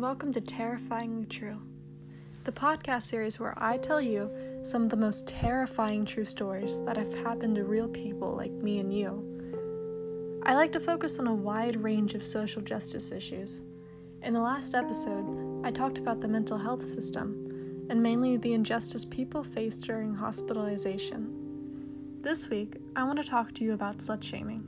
Welcome 0.00 0.32
to 0.32 0.40
Terrifyingly 0.40 1.26
True, 1.26 1.60
the 2.44 2.52
podcast 2.52 3.02
series 3.02 3.38
where 3.38 3.52
I 3.62 3.76
tell 3.76 4.00
you 4.00 4.30
some 4.62 4.84
of 4.84 4.88
the 4.88 4.96
most 4.96 5.28
terrifying 5.28 6.06
true 6.06 6.24
stories 6.24 6.82
that 6.86 6.96
have 6.96 7.12
happened 7.16 7.56
to 7.56 7.64
real 7.64 7.86
people 7.86 8.34
like 8.34 8.50
me 8.50 8.78
and 8.78 8.96
you. 8.96 10.40
I 10.46 10.54
like 10.54 10.72
to 10.72 10.80
focus 10.80 11.18
on 11.18 11.26
a 11.26 11.34
wide 11.34 11.76
range 11.76 12.14
of 12.14 12.24
social 12.24 12.62
justice 12.62 13.12
issues. 13.12 13.60
In 14.22 14.32
the 14.32 14.40
last 14.40 14.74
episode, 14.74 15.66
I 15.66 15.70
talked 15.70 15.98
about 15.98 16.22
the 16.22 16.28
mental 16.28 16.56
health 16.56 16.86
system, 16.86 17.86
and 17.90 18.02
mainly 18.02 18.38
the 18.38 18.54
injustice 18.54 19.04
people 19.04 19.44
face 19.44 19.76
during 19.76 20.14
hospitalization. 20.14 22.22
This 22.22 22.48
week, 22.48 22.78
I 22.96 23.04
want 23.04 23.22
to 23.22 23.28
talk 23.28 23.52
to 23.52 23.64
you 23.64 23.74
about 23.74 23.98
slut 23.98 24.22
shaming. 24.22 24.64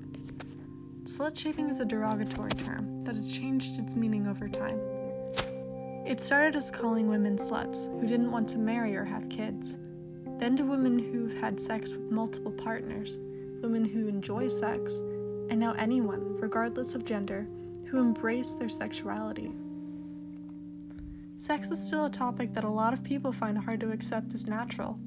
Slut 1.05 1.39
shaming 1.39 1.71
is 1.71 1.81
a 1.81 1.87
derogatory 1.87 2.51
term 2.51 3.01
that 3.05 3.15
has 3.15 3.33
changed 3.33 3.79
its 3.79 3.97
meaning 3.97 4.27
over 4.27 4.47
time. 4.47 4.92
It 6.05 6.21
started 6.21 6.57
as 6.57 6.71
calling 6.71 7.09
women 7.09 7.37
sluts 7.37 7.87
who 8.01 8.07
didn't 8.07 8.33
want 8.33 8.49
to 8.51 8.59
marry 8.59 8.97
or 8.97 9.05
have 9.05 9.29
kids, 9.29 9.79
then 10.39 10.57
to 10.57 10.65
women 10.65 10.99
who've 10.99 11.39
had 11.39 11.61
sex 11.61 11.93
with 11.93 12.11
multiple 12.11 12.51
partners, 12.51 13.19
women 13.63 13.85
who 13.85 14.09
enjoy 14.09 14.49
sex, 14.49 14.97
and 15.49 15.61
now 15.61 15.75
anyone, 15.75 16.37
regardless 16.39 16.97
of 16.97 17.05
gender, 17.05 17.47
who 17.87 18.01
embrace 18.01 18.57
their 18.57 18.69
sexuality. 18.69 19.53
Sex 21.37 21.71
is 21.71 21.87
still 21.87 22.07
a 22.07 22.11
topic 22.11 22.53
that 22.55 22.65
a 22.65 22.69
lot 22.69 22.93
of 22.93 23.05
people 23.05 23.33
find 23.33 23.57
hard 23.57 23.79
to 23.81 23.93
accept 23.93 24.35
as 24.35 24.49
natural. 24.49 24.99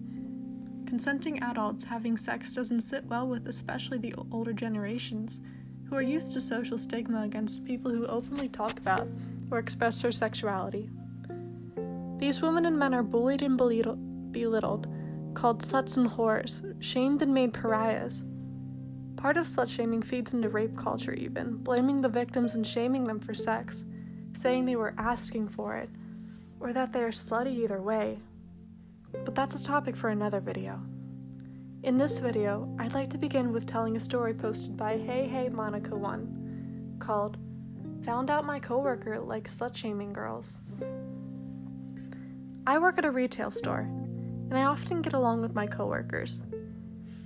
Consenting 0.86 1.42
adults 1.44 1.84
having 1.84 2.16
sex 2.16 2.54
doesn't 2.54 2.82
sit 2.82 3.04
well 3.06 3.28
with 3.28 3.48
especially 3.48 3.98
the 3.98 4.14
older 4.32 4.54
generations 4.54 5.42
who 5.88 5.96
are 5.96 6.02
used 6.02 6.34
to 6.34 6.42
social 6.42 6.78
stigma 6.78 7.24
against 7.24 7.66
people 7.66 7.92
who 7.92 8.06
openly 8.08 8.50
talk 8.50 8.80
about 8.80 9.08
or 9.52 9.60
express 9.60 10.02
their 10.02 10.12
sexuality. 10.12 10.90
These 12.18 12.42
women 12.42 12.66
and 12.66 12.78
men 12.78 12.94
are 12.94 13.04
bullied 13.04 13.42
and 13.42 13.58
belittled, 13.58 14.88
called 15.34 15.62
sluts 15.62 15.98
and 15.98 16.10
whores, 16.10 16.76
shamed 16.82 17.22
and 17.22 17.34
made 17.34 17.54
pariahs. 17.54 18.24
Part 19.18 19.38
of 19.38 19.46
slut 19.46 19.70
shaming 19.70 20.02
feeds 20.02 20.34
into 20.34 20.50
rape 20.50 20.76
culture, 20.78 21.14
even, 21.14 21.58
blaming 21.58 22.02
the 22.02 22.10
victims 22.10 22.56
and 22.56 22.66
shaming 22.66 23.04
them 23.06 23.20
for 23.20 23.34
sex, 23.34 23.84
saying 24.34 24.66
they 24.66 24.76
were 24.76 24.94
asking 24.98 25.50
for 25.50 25.76
it, 25.76 25.90
or 26.60 26.74
that 26.74 26.94
they 26.94 27.04
are 27.04 27.10
slutty 27.10 27.56
either 27.56 27.82
way. 27.82 28.20
But 29.24 29.36
that's 29.36 29.56
a 29.56 29.64
topic 29.64 29.96
for 29.96 30.10
another 30.10 30.40
video. 30.40 30.82
In 31.86 31.98
this 31.98 32.18
video, 32.18 32.68
I'd 32.80 32.96
like 32.96 33.12
to 33.12 33.18
begin 33.20 33.54
with 33.54 33.68
telling 33.68 33.96
a 33.96 34.00
story 34.00 34.34
posted 34.34 34.76
by 34.76 34.98
Hey 34.98 35.28
Hey 35.28 35.50
Monica 35.50 35.96
1 35.96 36.96
called 36.98 37.38
Found 38.06 38.32
Out 38.32 38.44
My 38.44 38.60
Coworker 38.60 39.20
Likes 39.20 39.56
Slut 39.56 39.76
Shaming 39.76 40.10
Girls. 40.10 40.58
I 42.66 42.80
work 42.80 42.98
at 42.98 43.06
a 43.06 43.12
retail 43.12 43.52
store, 43.52 43.82
and 43.82 44.58
I 44.58 44.64
often 44.64 45.04
get 45.04 45.14
along 45.14 45.42
with 45.42 45.54
my 45.54 45.68
coworkers. 45.68 46.42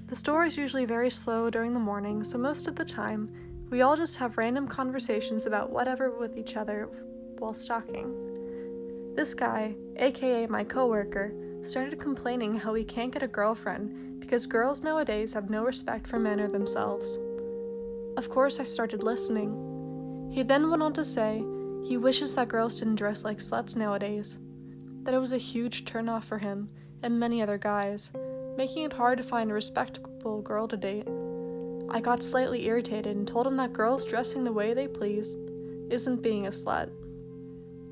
The 0.07 0.17
store 0.17 0.43
is 0.43 0.57
usually 0.57 0.83
very 0.83 1.09
slow 1.09 1.49
during 1.49 1.73
the 1.73 1.79
morning, 1.79 2.21
so 2.21 2.37
most 2.37 2.67
of 2.67 2.75
the 2.75 2.83
time, 2.83 3.29
we 3.69 3.81
all 3.81 3.95
just 3.95 4.17
have 4.17 4.37
random 4.37 4.67
conversations 4.67 5.45
about 5.45 5.69
whatever 5.69 6.11
with 6.11 6.37
each 6.37 6.57
other 6.57 6.89
while 7.37 7.53
stocking. 7.53 9.13
This 9.15 9.33
guy, 9.33 9.77
aka 9.95 10.47
my 10.47 10.65
coworker, 10.65 11.31
started 11.61 11.97
complaining 11.97 12.57
how 12.57 12.73
he 12.73 12.83
can't 12.83 13.13
get 13.13 13.23
a 13.23 13.27
girlfriend 13.27 14.08
because 14.19 14.45
girls 14.45 14.83
nowadays 14.83 15.33
have 15.33 15.49
no 15.49 15.63
respect 15.63 16.07
for 16.07 16.19
men 16.19 16.39
or 16.39 16.47
themselves. 16.47 17.17
Of 18.17 18.29
course, 18.29 18.59
I 18.59 18.63
started 18.63 19.03
listening. 19.03 20.29
He 20.31 20.43
then 20.43 20.69
went 20.69 20.83
on 20.83 20.93
to 20.93 21.05
say 21.05 21.43
he 21.83 21.97
wishes 21.97 22.35
that 22.35 22.49
girls 22.49 22.79
didn't 22.79 22.95
dress 22.95 23.23
like 23.23 23.37
sluts 23.37 23.75
nowadays, 23.75 24.37
that 25.03 25.13
it 25.13 25.19
was 25.19 25.31
a 25.31 25.37
huge 25.37 25.85
turnoff 25.85 26.25
for 26.25 26.37
him 26.37 26.69
and 27.01 27.19
many 27.19 27.41
other 27.41 27.57
guys, 27.57 28.11
making 28.57 28.83
it 28.83 28.93
hard 28.93 29.17
to 29.17 29.23
find 29.23 29.49
a 29.49 29.53
respectable 29.53 30.41
girl 30.41 30.67
to 30.67 30.77
date. 30.77 31.07
I 31.89 32.01
got 32.01 32.23
slightly 32.23 32.65
irritated 32.65 33.15
and 33.15 33.27
told 33.27 33.47
him 33.47 33.57
that 33.57 33.73
girls 33.73 34.05
dressing 34.05 34.43
the 34.43 34.51
way 34.51 34.73
they 34.73 34.87
please 34.87 35.35
isn't 35.89 36.21
being 36.21 36.45
a 36.45 36.51
slut. 36.51 36.89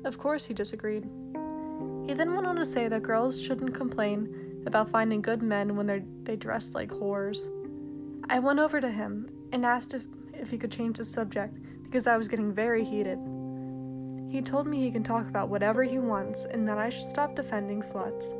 Of 0.04 0.18
course, 0.18 0.46
he 0.46 0.54
disagreed. 0.54 1.08
He 2.06 2.14
then 2.14 2.34
went 2.34 2.46
on 2.46 2.56
to 2.56 2.64
say 2.64 2.88
that 2.88 3.02
girls 3.02 3.40
shouldn't 3.40 3.74
complain 3.74 4.47
about 4.66 4.90
finding 4.90 5.22
good 5.22 5.42
men 5.42 5.76
when 5.76 5.86
they're 5.86 6.04
they 6.22 6.36
dressed 6.36 6.74
like 6.74 6.90
whores. 6.90 7.48
I 8.28 8.38
went 8.38 8.58
over 8.58 8.80
to 8.80 8.90
him 8.90 9.28
and 9.52 9.64
asked 9.64 9.94
if, 9.94 10.06
if 10.34 10.50
he 10.50 10.58
could 10.58 10.72
change 10.72 10.98
the 10.98 11.04
subject 11.04 11.56
because 11.84 12.06
I 12.06 12.16
was 12.16 12.28
getting 12.28 12.52
very 12.52 12.84
heated. 12.84 13.18
He 14.30 14.42
told 14.42 14.66
me 14.66 14.80
he 14.80 14.90
can 14.90 15.02
talk 15.02 15.26
about 15.26 15.48
whatever 15.48 15.82
he 15.82 15.98
wants 15.98 16.44
and 16.44 16.68
that 16.68 16.76
I 16.76 16.90
should 16.90 17.06
stop 17.06 17.34
defending 17.34 17.80
sluts. 17.80 18.34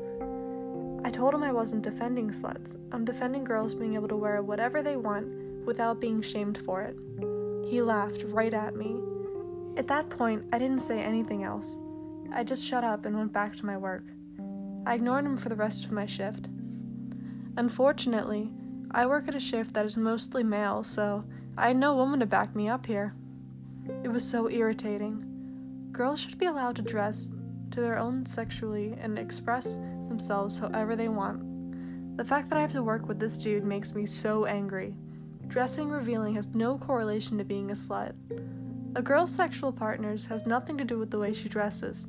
I 1.04 1.10
told 1.10 1.32
him 1.32 1.42
I 1.42 1.52
wasn't 1.52 1.82
defending 1.82 2.28
sluts. 2.30 2.76
I'm 2.92 3.04
defending 3.04 3.44
girls 3.44 3.74
being 3.74 3.94
able 3.94 4.08
to 4.08 4.16
wear 4.16 4.42
whatever 4.42 4.82
they 4.82 4.96
want 4.96 5.26
without 5.64 6.00
being 6.00 6.20
shamed 6.20 6.58
for 6.58 6.82
it. 6.82 6.96
He 7.66 7.80
laughed 7.80 8.24
right 8.24 8.52
at 8.52 8.76
me. 8.76 9.00
At 9.78 9.86
that 9.88 10.10
point, 10.10 10.44
I 10.52 10.58
didn't 10.58 10.80
say 10.80 11.00
anything 11.00 11.44
else. 11.44 11.78
I 12.32 12.44
just 12.44 12.64
shut 12.64 12.84
up 12.84 13.06
and 13.06 13.16
went 13.16 13.32
back 13.32 13.56
to 13.56 13.66
my 13.66 13.78
work. 13.78 14.04
I 14.88 14.94
ignored 14.94 15.26
him 15.26 15.36
for 15.36 15.50
the 15.50 15.54
rest 15.54 15.84
of 15.84 15.92
my 15.92 16.06
shift. 16.06 16.48
Unfortunately, 17.58 18.50
I 18.90 19.04
work 19.04 19.28
at 19.28 19.34
a 19.34 19.40
shift 19.40 19.74
that 19.74 19.84
is 19.84 19.98
mostly 19.98 20.42
male, 20.42 20.82
so 20.82 21.24
I 21.58 21.68
had 21.68 21.76
no 21.76 21.94
woman 21.94 22.20
to 22.20 22.26
back 22.26 22.56
me 22.56 22.70
up 22.70 22.86
here. 22.86 23.14
It 24.02 24.08
was 24.08 24.26
so 24.26 24.48
irritating. 24.48 25.90
Girls 25.92 26.18
should 26.18 26.38
be 26.38 26.46
allowed 26.46 26.74
to 26.76 26.82
dress 26.82 27.28
to 27.72 27.82
their 27.82 27.98
own 27.98 28.24
sexually 28.24 28.96
and 28.98 29.18
express 29.18 29.74
themselves 30.08 30.56
however 30.56 30.96
they 30.96 31.10
want. 31.10 32.16
The 32.16 32.24
fact 32.24 32.48
that 32.48 32.56
I 32.56 32.62
have 32.62 32.72
to 32.72 32.82
work 32.82 33.06
with 33.06 33.20
this 33.20 33.36
dude 33.36 33.64
makes 33.64 33.94
me 33.94 34.06
so 34.06 34.46
angry. 34.46 34.96
Dressing 35.48 35.90
revealing 35.90 36.34
has 36.36 36.54
no 36.54 36.78
correlation 36.78 37.36
to 37.36 37.44
being 37.44 37.70
a 37.70 37.74
slut. 37.74 38.14
A 38.96 39.02
girl's 39.02 39.34
sexual 39.34 39.70
partners 39.70 40.24
has 40.24 40.46
nothing 40.46 40.78
to 40.78 40.84
do 40.84 40.98
with 40.98 41.10
the 41.10 41.18
way 41.18 41.34
she 41.34 41.50
dresses. 41.50 42.06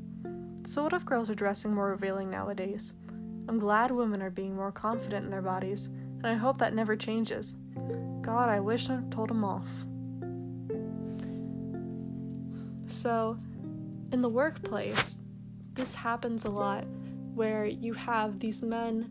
So, 0.69 0.83
what 0.83 0.93
if 0.93 1.03
girls 1.03 1.31
are 1.31 1.35
dressing 1.35 1.73
more 1.73 1.89
revealing 1.89 2.29
nowadays? 2.29 2.93
I'm 3.47 3.57
glad 3.57 3.89
women 3.89 4.21
are 4.21 4.29
being 4.29 4.55
more 4.55 4.71
confident 4.71 5.25
in 5.25 5.31
their 5.31 5.41
bodies, 5.41 5.87
and 5.87 6.27
I 6.27 6.35
hope 6.35 6.59
that 6.59 6.75
never 6.75 6.95
changes. 6.95 7.55
God, 8.21 8.49
I 8.49 8.59
wish 8.59 8.87
I'd 8.87 9.11
told 9.11 9.31
them 9.31 9.43
off. 9.43 9.67
So, 12.85 13.39
in 14.11 14.21
the 14.21 14.29
workplace, 14.29 15.17
this 15.73 15.95
happens 15.95 16.45
a 16.45 16.51
lot 16.51 16.85
where 17.33 17.65
you 17.65 17.95
have 17.95 18.39
these 18.39 18.61
men 18.61 19.09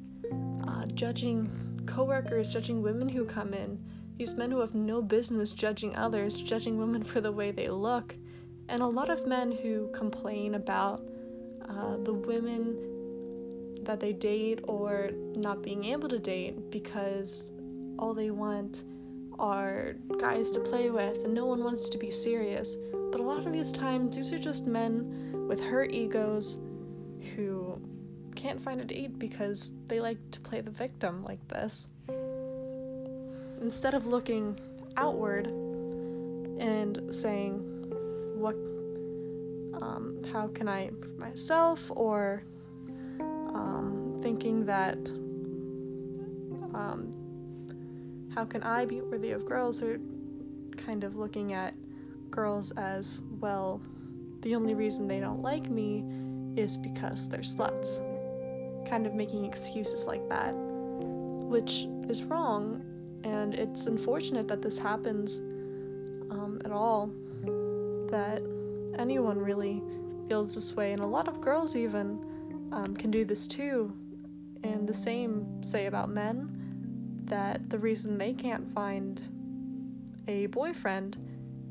uh, 0.64 0.86
judging 0.86 1.82
coworkers, 1.86 2.52
judging 2.52 2.82
women 2.82 3.08
who 3.08 3.24
come 3.24 3.52
in, 3.52 3.84
these 4.16 4.36
men 4.36 4.52
who 4.52 4.60
have 4.60 4.76
no 4.76 5.02
business 5.02 5.52
judging 5.54 5.96
others, 5.96 6.40
judging 6.40 6.78
women 6.78 7.02
for 7.02 7.20
the 7.20 7.32
way 7.32 7.50
they 7.50 7.68
look, 7.68 8.14
and 8.68 8.80
a 8.80 8.86
lot 8.86 9.10
of 9.10 9.26
men 9.26 9.50
who 9.50 9.90
complain 9.90 10.54
about 10.54 11.02
uh, 11.70 11.96
the 12.02 12.12
women 12.12 12.76
that 13.82 14.00
they 14.00 14.12
date 14.12 14.60
or 14.64 15.10
not 15.34 15.62
being 15.62 15.84
able 15.84 16.08
to 16.08 16.18
date 16.18 16.70
because 16.70 17.44
all 17.98 18.14
they 18.14 18.30
want 18.30 18.84
are 19.38 19.94
guys 20.18 20.50
to 20.50 20.60
play 20.60 20.90
with 20.90 21.24
and 21.24 21.32
no 21.32 21.46
one 21.46 21.62
wants 21.62 21.88
to 21.88 21.98
be 21.98 22.10
serious. 22.10 22.76
But 23.10 23.20
a 23.20 23.22
lot 23.22 23.46
of 23.46 23.52
these 23.52 23.72
times, 23.72 24.16
these 24.16 24.32
are 24.32 24.38
just 24.38 24.66
men 24.66 25.46
with 25.48 25.60
hurt 25.60 25.90
egos 25.92 26.58
who 27.34 27.80
can't 28.34 28.60
find 28.60 28.80
a 28.80 28.84
date 28.84 29.18
because 29.18 29.72
they 29.86 30.00
like 30.00 30.18
to 30.32 30.40
play 30.40 30.60
the 30.60 30.70
victim 30.70 31.24
like 31.24 31.46
this. 31.48 31.88
Instead 33.60 33.94
of 33.94 34.06
looking 34.06 34.58
outward 34.96 35.46
and 35.46 37.14
saying, 37.14 37.60
What 38.36 38.54
um, 39.80 40.22
how 40.32 40.48
can 40.48 40.68
I 40.68 40.88
improve 40.88 41.18
myself, 41.18 41.90
or 41.94 42.42
um, 43.20 44.18
thinking 44.22 44.64
that 44.66 44.98
um, 46.74 47.10
how 48.34 48.44
can 48.44 48.62
I 48.62 48.84
be 48.84 49.00
worthy 49.00 49.30
of 49.32 49.44
girls, 49.44 49.82
or 49.82 49.98
kind 50.76 51.04
of 51.04 51.16
looking 51.16 51.52
at 51.52 51.74
girls 52.30 52.70
as 52.72 53.22
well. 53.40 53.80
The 54.42 54.54
only 54.54 54.74
reason 54.74 55.08
they 55.08 55.20
don't 55.20 55.42
like 55.42 55.68
me 55.68 56.04
is 56.56 56.76
because 56.76 57.28
they're 57.28 57.40
sluts. 57.40 57.98
Kind 58.88 59.06
of 59.06 59.14
making 59.14 59.44
excuses 59.44 60.06
like 60.06 60.26
that, 60.28 60.52
which 60.54 61.86
is 62.08 62.22
wrong, 62.22 62.82
and 63.24 63.54
it's 63.54 63.86
unfortunate 63.86 64.48
that 64.48 64.62
this 64.62 64.78
happens 64.78 65.38
um, 66.30 66.60
at 66.64 66.70
all. 66.70 67.10
That 68.10 68.42
anyone 68.98 69.38
really 69.38 69.82
feels 70.28 70.54
this 70.54 70.74
way, 70.74 70.92
and 70.92 71.02
a 71.02 71.06
lot 71.06 71.28
of 71.28 71.40
girls 71.40 71.76
even 71.76 72.68
um, 72.72 72.96
can 72.96 73.10
do 73.10 73.24
this 73.24 73.46
too. 73.46 73.92
And 74.62 74.88
the 74.88 74.94
same 74.94 75.62
say 75.62 75.86
about 75.86 76.10
men 76.10 76.54
that 77.24 77.70
the 77.70 77.78
reason 77.78 78.18
they 78.18 78.32
can't 78.32 78.72
find 78.74 79.20
a 80.26 80.46
boyfriend 80.46 81.16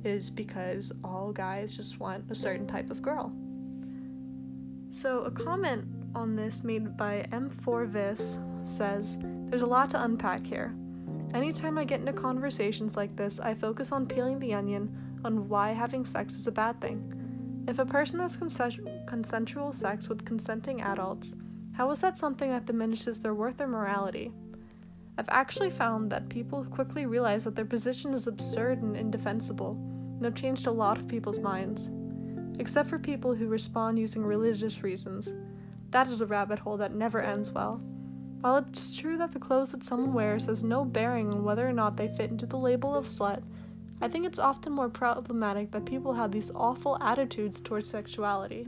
is 0.03 0.29
because 0.29 0.91
all 1.03 1.31
guys 1.31 1.75
just 1.75 1.99
want 1.99 2.29
a 2.29 2.35
certain 2.35 2.67
type 2.67 2.89
of 2.89 3.01
girl. 3.01 3.31
So, 4.89 5.21
a 5.21 5.31
comment 5.31 5.85
on 6.15 6.35
this 6.35 6.63
made 6.63 6.95
by 6.95 7.27
M4Vis 7.31 8.39
says, 8.63 9.17
There's 9.21 9.61
a 9.61 9.65
lot 9.65 9.89
to 9.91 10.03
unpack 10.03 10.45
here. 10.45 10.73
Anytime 11.33 11.77
I 11.77 11.83
get 11.83 11.99
into 11.99 12.13
conversations 12.13 12.95
like 12.95 13.15
this, 13.15 13.39
I 13.39 13.53
focus 13.53 13.91
on 13.91 14.07
peeling 14.07 14.39
the 14.39 14.53
onion 14.53 15.19
on 15.25 15.49
why 15.49 15.73
having 15.73 16.05
sex 16.05 16.39
is 16.39 16.47
a 16.47 16.51
bad 16.51 16.79
thing. 16.79 17.16
If 17.67 17.79
a 17.79 17.85
person 17.85 18.21
has 18.21 18.37
consensual 18.37 19.73
sex 19.73 20.07
with 20.07 20.23
consenting 20.23 20.81
adults, 20.81 21.35
how 21.73 21.91
is 21.91 21.99
that 21.99 22.17
something 22.17 22.49
that 22.49 22.65
diminishes 22.65 23.19
their 23.19 23.33
worth 23.33 23.59
or 23.59 23.67
morality? 23.67 24.31
I've 25.17 25.27
actually 25.27 25.69
found 25.69 26.09
that 26.09 26.29
people 26.29 26.63
quickly 26.63 27.05
realize 27.05 27.43
that 27.43 27.57
their 27.57 27.65
position 27.65 28.13
is 28.13 28.25
absurd 28.25 28.81
and 28.81 28.95
indefensible, 28.95 29.71
and 30.15 30.23
have 30.23 30.33
changed 30.33 30.65
a 30.65 30.71
lot 30.71 30.97
of 30.97 31.09
people's 31.09 31.39
minds. 31.39 31.89
Except 32.57 32.87
for 32.87 32.99
people 32.99 33.35
who 33.35 33.47
respond 33.47 33.99
using 33.99 34.23
religious 34.23 34.81
reasons. 34.81 35.33
That 35.89 36.07
is 36.07 36.21
a 36.21 36.25
rabbit 36.25 36.59
hole 36.59 36.77
that 36.77 36.95
never 36.95 37.21
ends 37.21 37.51
well. 37.51 37.81
While 38.39 38.57
it's 38.57 38.95
true 38.95 39.17
that 39.17 39.31
the 39.31 39.39
clothes 39.39 39.73
that 39.73 39.83
someone 39.83 40.13
wears 40.13 40.45
has 40.45 40.63
no 40.63 40.85
bearing 40.85 41.33
on 41.33 41.43
whether 41.43 41.67
or 41.67 41.73
not 41.73 41.97
they 41.97 42.07
fit 42.07 42.31
into 42.31 42.45
the 42.45 42.57
label 42.57 42.95
of 42.95 43.05
slut, 43.05 43.43
I 43.99 44.07
think 44.07 44.25
it's 44.25 44.39
often 44.39 44.73
more 44.73 44.89
problematic 44.89 45.71
that 45.71 45.85
people 45.85 46.13
have 46.13 46.31
these 46.31 46.51
awful 46.53 46.97
attitudes 47.01 47.59
towards 47.61 47.89
sexuality. 47.89 48.67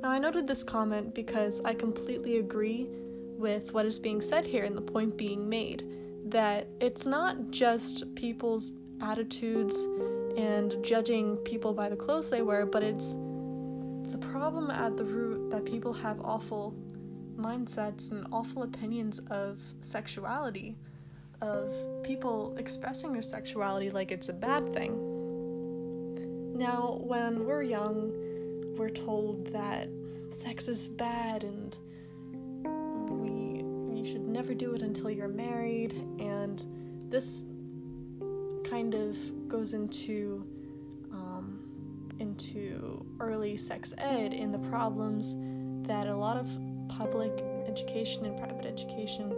Now, 0.00 0.10
I 0.10 0.18
noted 0.18 0.46
this 0.46 0.62
comment 0.62 1.14
because 1.14 1.60
I 1.64 1.74
completely 1.74 2.38
agree 2.38 2.88
with 3.36 3.72
what 3.72 3.84
is 3.84 3.98
being 3.98 4.20
said 4.20 4.44
here 4.44 4.64
and 4.64 4.76
the 4.76 4.80
point 4.80 5.16
being 5.16 5.48
made 5.48 5.84
that 6.26 6.68
it's 6.80 7.06
not 7.06 7.50
just 7.50 8.14
people's 8.14 8.72
attitudes 9.00 9.76
and 10.36 10.74
judging 10.82 11.36
people 11.38 11.72
by 11.72 11.88
the 11.88 11.96
clothes 11.96 12.30
they 12.30 12.42
wear, 12.42 12.64
but 12.64 12.82
it's 12.82 13.12
the 14.10 14.18
problem 14.18 14.70
at 14.70 14.96
the 14.96 15.04
root 15.04 15.50
that 15.50 15.64
people 15.64 15.92
have 15.92 16.20
awful 16.20 16.74
mindsets 17.36 18.10
and 18.10 18.26
awful 18.32 18.62
opinions 18.62 19.20
of 19.30 19.60
sexuality, 19.80 20.76
of 21.40 21.74
people 22.02 22.54
expressing 22.58 23.12
their 23.12 23.22
sexuality 23.22 23.90
like 23.90 24.10
it's 24.10 24.28
a 24.28 24.32
bad 24.32 24.72
thing. 24.74 24.96
Now, 26.56 26.98
when 27.02 27.44
we're 27.46 27.62
young, 27.62 28.12
we're 28.76 28.90
told 28.90 29.52
that 29.52 29.88
sex 30.30 30.68
is 30.68 30.88
bad 30.88 31.44
and 31.44 31.76
we 33.10 33.98
you 33.98 34.06
should 34.06 34.26
never 34.26 34.54
do 34.54 34.74
it 34.74 34.82
until 34.82 35.10
you're 35.10 35.28
married 35.28 35.92
and 36.18 36.64
this 37.08 37.44
kind 38.68 38.94
of 38.94 39.16
goes 39.48 39.72
into 39.72 40.46
um, 41.12 41.58
into 42.18 43.04
early 43.20 43.56
sex 43.56 43.94
ed 43.98 44.32
and 44.32 44.52
the 44.52 44.68
problems 44.70 45.34
that 45.88 46.06
a 46.06 46.14
lot 46.14 46.36
of 46.36 46.50
public 46.88 47.32
education 47.66 48.26
and 48.26 48.38
private 48.38 48.66
education 48.66 49.32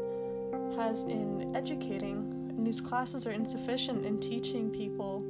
has 0.76 1.02
in 1.02 1.55
educating, 1.55 2.17
and 2.56 2.67
these 2.67 2.81
classes 2.81 3.26
are 3.26 3.32
insufficient 3.32 4.05
in 4.05 4.19
teaching 4.19 4.70
people 4.70 5.25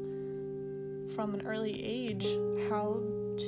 from 1.15 1.35
an 1.35 1.43
early 1.47 1.83
age 1.85 2.27
how 2.69 3.03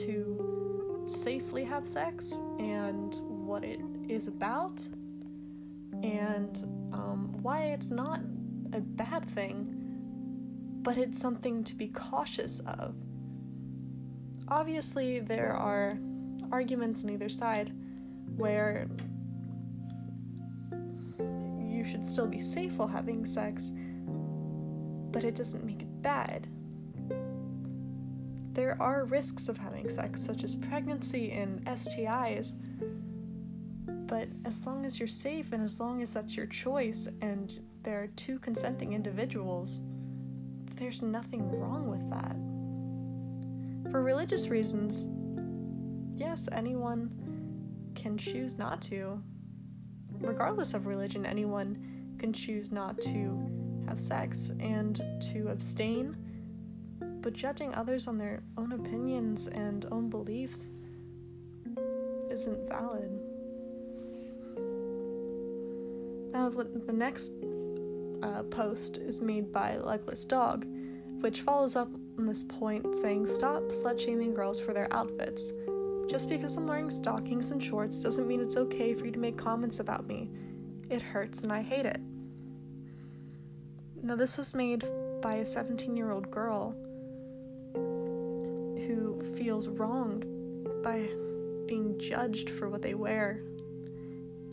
to 0.05 1.05
safely 1.07 1.65
have 1.65 1.87
sex 1.87 2.41
and 2.59 3.21
what 3.47 3.65
it 3.65 3.81
is 4.09 4.29
about 4.29 4.87
and 6.03 6.63
um, 6.93 7.37
why 7.43 7.65
it's 7.65 7.91
not 7.91 8.21
a 8.73 8.81
bad 8.81 9.29
thing, 9.31 9.69
but 10.83 10.97
it's 10.97 11.19
something 11.19 11.63
to 11.65 11.75
be 11.75 11.89
cautious 11.89 12.61
of. 12.61 12.95
Obviously, 14.49 15.21
there 15.21 15.53
are 15.53 15.99
arguments 16.51 17.05
on 17.05 17.11
either 17.11 17.29
side 17.29 17.73
where 18.37 18.89
you 21.83 21.89
should 21.89 22.07
still 22.07 22.29
be 22.29 22.39
safe 22.39 22.79
while 22.79 22.87
having 22.87 23.27
sex, 23.27 23.73
but 25.11 25.25
it 25.25 25.35
doesn't 25.35 25.65
make 25.65 25.83
it 25.83 26.03
bad. 26.03 26.47
There 28.53 28.81
are 28.81 29.05
risks 29.05 29.49
of 29.49 29.59
having 29.59 29.89
sex, 29.89 30.23
such 30.25 30.45
as 30.45 30.55
pregnancy 30.55 31.33
and 31.33 31.65
STIs, 31.65 32.55
but 34.07 34.29
as 34.45 34.65
long 34.65 34.85
as 34.85 35.01
you're 35.01 35.09
safe 35.09 35.53
and 35.53 35.65
as 35.65 35.81
long 35.81 36.03
as 36.03 36.15
that's 36.15 36.37
your 36.37 36.47
choice 36.47 37.09
and 37.21 37.59
there 37.83 38.01
are 38.01 38.09
two 38.09 38.39
consenting 38.39 38.93
individuals, 38.93 39.81
there's 40.77 41.03
nothing 41.03 41.51
wrong 41.51 41.89
with 41.89 42.09
that. 42.11 42.37
For 43.91 44.03
religious 44.03 44.47
reasons, 44.47 45.09
yes, 46.17 46.49
anyone 46.53 47.11
can 47.97 48.17
choose 48.17 48.57
not 48.57 48.81
to. 48.83 49.21
Regardless 50.23 50.75
of 50.75 50.87
religion, 50.87 51.27
anyone 51.27 51.77
can 52.19 52.33
choose 52.33 52.71
not 52.71 53.01
to 53.03 53.51
have 53.89 54.01
sex 54.01 54.53
and 54.61 55.03
to 55.33 55.49
abstain. 55.49 56.17
But 57.21 57.35
judging 57.35 57.75
others 57.75 58.09
on 58.09 58.19
their 58.19 58.43
own 58.57 58.73
opinions 58.73 59.49
and 59.49 59.87
own 59.91 60.09
beliefs 60.09 60.69
isn't 62.31 62.69
valid. 62.69 63.11
Now, 66.33 66.49
the 66.49 66.93
next 66.93 67.33
uh, 68.23 68.43
post 68.45 68.99
is 68.99 69.21
made 69.21 69.53
by 69.53 69.77
Legless 69.77 70.25
Dog, 70.25 70.67
which 71.21 71.43
follows 71.43 71.77
up 71.77 71.89
on 72.19 72.25
this 72.25 72.45
point 72.45 72.95
saying, 72.95 73.27
Stop 73.27 73.65
slut 73.65 74.01
shaming 74.01 74.35
girls 74.35 74.61
for 74.61 74.73
their 74.73 74.93
outfits. 74.93 75.53
Just 76.09 76.29
because 76.29 76.57
I'm 76.57 76.67
wearing 76.67 76.91
stockings 76.91 77.51
and 77.53 77.63
shorts 77.63 78.03
doesn't 78.03 78.27
mean 78.27 78.41
it's 78.41 78.57
okay 78.57 78.95
for 78.95 79.07
you 79.07 79.13
to 79.13 79.19
make 79.19 79.37
comments 79.37 79.81
about 79.81 80.07
me. 80.07 80.29
It 80.91 81.01
hurts 81.01 81.43
and 81.43 81.53
I 81.53 81.63
hate 81.63 81.87
it. 81.87 82.01
Now, 84.03 84.17
this 84.17 84.37
was 84.37 84.53
made 84.53 84.85
by 85.23 85.35
a 85.35 85.45
17 85.45 85.97
year 85.97 86.11
old 86.11 86.31
girl 86.31 86.75
who 87.75 89.23
feels 89.37 89.69
wronged 89.69 90.27
by 90.83 91.09
being 91.67 91.99
judged 91.99 92.51
for 92.51 92.69
what 92.69 92.83
they 92.83 92.95
wear. 92.95 93.41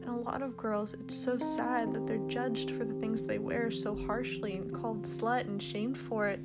And 0.02 0.10
a 0.10 0.14
lot 0.14 0.44
of 0.44 0.56
girls, 0.56 0.94
it's 0.94 1.16
so 1.16 1.38
sad 1.40 1.92
that 1.92 2.06
they're 2.06 2.28
judged 2.28 2.72
for 2.72 2.86
the 2.86 2.94
things 3.00 3.26
they 3.26 3.40
wear 3.40 3.72
so 3.72 3.96
harshly 3.96 4.54
and 4.54 4.74
called 4.74 5.04
slut 5.04 5.42
and 5.42 5.62
shamed 5.62 5.98
for 5.98 6.28
it 6.28 6.40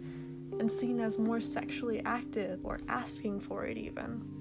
and 0.59 0.71
seen 0.71 0.99
as 0.99 1.19
more 1.19 1.41
sexually 1.41 2.01
active 2.07 2.65
or 2.65 2.81
asking 2.89 3.41
for 3.41 3.67
it, 3.67 3.77
even 3.77 4.34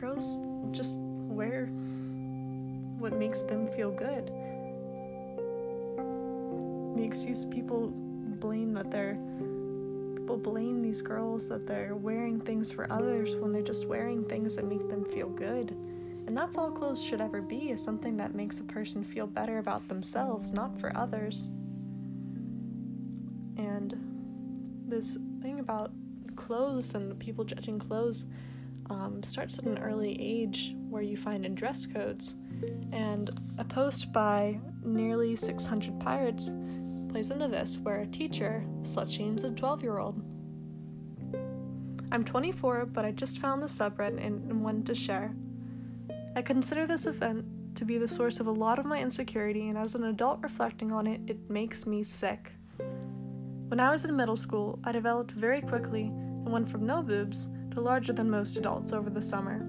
girls 0.00 0.38
just 0.72 0.98
wear 0.98 1.66
what 2.98 3.12
makes 3.12 3.42
them 3.42 3.68
feel 3.68 3.90
good. 3.90 4.32
The 6.96 7.04
excuse 7.04 7.44
people 7.44 7.92
blame 8.40 8.72
that 8.74 8.90
they're 8.90 9.18
people 10.16 10.38
blame 10.38 10.80
these 10.80 11.02
girls 11.02 11.48
that 11.48 11.66
they're 11.66 11.94
wearing 11.94 12.40
things 12.40 12.72
for 12.72 12.90
others 12.90 13.36
when 13.36 13.52
they're 13.52 13.62
just 13.62 13.86
wearing 13.86 14.24
things 14.24 14.56
that 14.56 14.64
make 14.64 14.88
them 14.88 15.04
feel 15.04 15.28
good. 15.28 15.70
And 16.26 16.36
that's 16.36 16.56
all 16.56 16.70
clothes 16.70 17.02
should 17.02 17.20
ever 17.20 17.42
be 17.42 17.70
is 17.70 17.82
something 17.82 18.16
that 18.18 18.34
makes 18.34 18.60
a 18.60 18.64
person 18.64 19.02
feel 19.02 19.26
better 19.26 19.58
about 19.58 19.88
themselves, 19.88 20.52
not 20.52 20.78
for 20.78 20.96
others. 20.96 21.50
And 23.56 23.94
this 24.86 25.18
thing 25.42 25.58
about 25.58 25.90
clothes 26.36 26.94
and 26.94 27.18
people 27.18 27.44
judging 27.44 27.78
clothes 27.78 28.26
um, 28.90 29.22
starts 29.22 29.58
at 29.58 29.64
an 29.64 29.78
early 29.78 30.16
age 30.20 30.74
where 30.88 31.02
you 31.02 31.16
find 31.16 31.46
in 31.46 31.54
dress 31.54 31.86
codes. 31.86 32.34
And 32.92 33.30
a 33.58 33.64
post 33.64 34.12
by 34.12 34.60
nearly 34.82 35.36
600 35.36 36.00
pirates 36.00 36.50
plays 37.08 37.30
into 37.30 37.48
this, 37.48 37.78
where 37.78 38.00
a 38.00 38.06
teacher 38.06 38.64
slut 38.82 39.10
shames 39.10 39.44
a 39.44 39.50
12 39.50 39.82
year 39.82 39.98
old. 39.98 40.22
I'm 42.12 42.24
24, 42.24 42.86
but 42.86 43.04
I 43.04 43.12
just 43.12 43.38
found 43.38 43.62
the 43.62 43.66
subreddit 43.66 44.24
and 44.24 44.64
wanted 44.64 44.86
to 44.86 44.94
share. 44.94 45.34
I 46.34 46.42
consider 46.42 46.86
this 46.86 47.06
event 47.06 47.44
to 47.76 47.84
be 47.84 47.98
the 47.98 48.08
source 48.08 48.40
of 48.40 48.46
a 48.48 48.52
lot 48.52 48.78
of 48.78 48.84
my 48.84 49.00
insecurity, 49.00 49.68
and 49.68 49.78
as 49.78 49.94
an 49.94 50.04
adult 50.04 50.40
reflecting 50.42 50.90
on 50.90 51.06
it, 51.06 51.20
it 51.28 51.48
makes 51.48 51.86
me 51.86 52.02
sick. 52.02 52.52
When 53.68 53.78
I 53.78 53.90
was 53.90 54.04
in 54.04 54.16
middle 54.16 54.36
school, 54.36 54.80
I 54.82 54.90
developed 54.90 55.30
very 55.30 55.60
quickly 55.60 56.02
and 56.02 56.52
went 56.52 56.68
from 56.68 56.84
no 56.84 57.02
boobs 57.02 57.48
to 57.72 57.80
larger 57.80 58.12
than 58.12 58.30
most 58.30 58.56
adults 58.56 58.92
over 58.92 59.10
the 59.10 59.22
summer. 59.22 59.66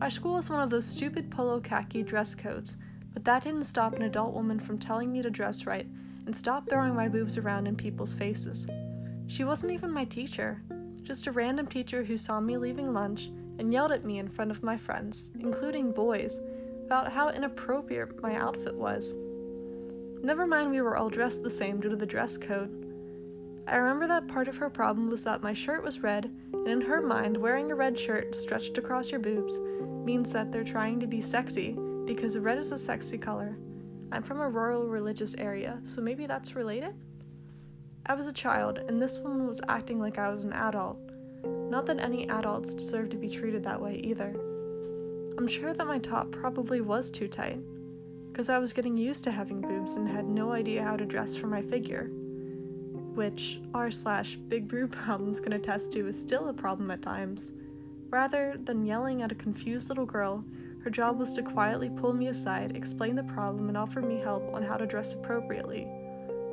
Our 0.00 0.10
school 0.10 0.34
was 0.34 0.50
one 0.50 0.60
of 0.60 0.70
those 0.70 0.84
stupid 0.84 1.30
polo 1.30 1.60
khaki 1.60 2.02
dress 2.02 2.34
codes, 2.34 2.76
but 3.12 3.24
that 3.24 3.42
didn't 3.42 3.64
stop 3.64 3.94
an 3.94 4.02
adult 4.02 4.34
woman 4.34 4.60
from 4.60 4.78
telling 4.78 5.12
me 5.12 5.22
to 5.22 5.30
dress 5.30 5.66
right 5.66 5.86
and 6.26 6.36
stop 6.36 6.68
throwing 6.68 6.94
my 6.94 7.08
boobs 7.08 7.38
around 7.38 7.66
in 7.66 7.76
people's 7.76 8.12
faces. 8.12 8.66
She 9.26 9.44
wasn't 9.44 9.72
even 9.72 9.90
my 9.90 10.04
teacher, 10.04 10.62
just 11.02 11.26
a 11.26 11.32
random 11.32 11.66
teacher 11.66 12.04
who 12.04 12.16
saw 12.16 12.40
me 12.40 12.56
leaving 12.56 12.92
lunch 12.92 13.30
and 13.58 13.72
yelled 13.72 13.92
at 13.92 14.04
me 14.04 14.18
in 14.18 14.28
front 14.28 14.50
of 14.50 14.62
my 14.62 14.76
friends, 14.76 15.30
including 15.38 15.92
boys, 15.92 16.40
about 16.84 17.12
how 17.12 17.30
inappropriate 17.30 18.20
my 18.22 18.34
outfit 18.34 18.74
was. 18.74 19.14
Never 20.22 20.46
mind, 20.46 20.70
we 20.70 20.80
were 20.80 20.96
all 20.96 21.08
dressed 21.08 21.42
the 21.42 21.50
same 21.50 21.80
due 21.80 21.88
to 21.88 21.96
the 21.96 22.06
dress 22.06 22.36
code. 22.36 22.85
I 23.68 23.76
remember 23.76 24.06
that 24.06 24.28
part 24.28 24.46
of 24.46 24.58
her 24.58 24.70
problem 24.70 25.10
was 25.10 25.24
that 25.24 25.42
my 25.42 25.52
shirt 25.52 25.82
was 25.82 25.98
red, 25.98 26.26
and 26.52 26.68
in 26.68 26.80
her 26.82 27.02
mind, 27.02 27.36
wearing 27.36 27.72
a 27.72 27.74
red 27.74 27.98
shirt 27.98 28.32
stretched 28.36 28.78
across 28.78 29.10
your 29.10 29.18
boobs 29.18 29.58
means 30.04 30.32
that 30.32 30.52
they're 30.52 30.62
trying 30.62 31.00
to 31.00 31.08
be 31.08 31.20
sexy 31.20 31.76
because 32.04 32.38
red 32.38 32.58
is 32.58 32.70
a 32.70 32.78
sexy 32.78 33.18
color. 33.18 33.58
I'm 34.12 34.22
from 34.22 34.40
a 34.40 34.48
rural 34.48 34.86
religious 34.86 35.34
area, 35.34 35.80
so 35.82 36.00
maybe 36.00 36.26
that's 36.26 36.54
related? 36.54 36.94
I 38.06 38.14
was 38.14 38.28
a 38.28 38.32
child, 38.32 38.78
and 38.78 39.02
this 39.02 39.18
woman 39.18 39.48
was 39.48 39.60
acting 39.68 39.98
like 39.98 40.16
I 40.16 40.28
was 40.28 40.44
an 40.44 40.52
adult. 40.52 40.98
Not 41.44 41.86
that 41.86 41.98
any 41.98 42.28
adults 42.28 42.72
deserve 42.72 43.10
to 43.10 43.16
be 43.16 43.28
treated 43.28 43.64
that 43.64 43.80
way 43.80 43.96
either. 43.96 44.32
I'm 45.36 45.48
sure 45.48 45.74
that 45.74 45.86
my 45.88 45.98
top 45.98 46.30
probably 46.30 46.80
was 46.80 47.10
too 47.10 47.26
tight, 47.26 47.58
because 48.28 48.48
I 48.48 48.58
was 48.58 48.72
getting 48.72 48.96
used 48.96 49.24
to 49.24 49.32
having 49.32 49.60
boobs 49.60 49.96
and 49.96 50.08
had 50.08 50.28
no 50.28 50.52
idea 50.52 50.84
how 50.84 50.96
to 50.96 51.04
dress 51.04 51.34
for 51.34 51.48
my 51.48 51.62
figure 51.62 52.08
which 53.16 53.60
r 53.74 53.90
slash 53.90 54.36
big 54.36 54.68
boob 54.68 54.92
problems 55.04 55.40
can 55.40 55.54
attest 55.54 55.92
to 55.92 56.06
is 56.06 56.20
still 56.20 56.48
a 56.48 56.52
problem 56.52 56.90
at 56.90 57.02
times. 57.02 57.52
Rather 58.10 58.56
than 58.64 58.86
yelling 58.86 59.22
at 59.22 59.32
a 59.32 59.36
confused 59.36 59.88
little 59.88 60.06
girl, 60.06 60.44
her 60.84 60.90
job 60.90 61.18
was 61.18 61.32
to 61.32 61.42
quietly 61.42 61.90
pull 61.90 62.12
me 62.12 62.28
aside, 62.28 62.76
explain 62.76 63.16
the 63.16 63.24
problem, 63.24 63.68
and 63.68 63.76
offer 63.76 64.00
me 64.00 64.18
help 64.20 64.54
on 64.54 64.62
how 64.62 64.76
to 64.76 64.86
dress 64.86 65.14
appropriately. 65.14 65.88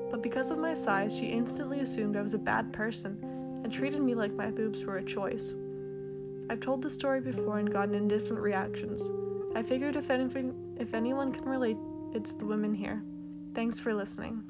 But 0.10 0.24
because 0.24 0.50
of 0.50 0.58
my 0.58 0.74
size, 0.74 1.16
she 1.16 1.28
instantly 1.28 1.82
assumed 1.82 2.18
I 2.18 2.22
was 2.22 2.34
a 2.34 2.40
bad 2.40 2.74
person 2.74 3.20
and 3.64 3.72
treated 3.72 4.02
me 4.02 4.16
like 4.16 4.34
my 4.34 4.50
boobs 4.50 4.86
were 4.86 4.98
a 4.98 5.04
choice. 5.04 5.56
I've 6.50 6.60
told 6.60 6.82
the 6.82 6.90
story 6.90 7.22
before 7.22 7.60
and 7.60 7.72
gotten 7.72 7.96
indifferent 7.96 8.42
reactions. 8.42 9.12
I 9.56 9.62
figured 9.64 9.96
if 9.96 10.10
anything, 10.10 10.54
if 10.80 10.94
anyone 10.94 11.32
can 11.32 11.46
relate, 11.46 11.78
it's 12.14 12.34
the 12.34 12.46
women 12.46 12.74
here. 12.74 13.04
Thanks 13.54 13.80
for 13.80 13.94
listening. 13.94 14.44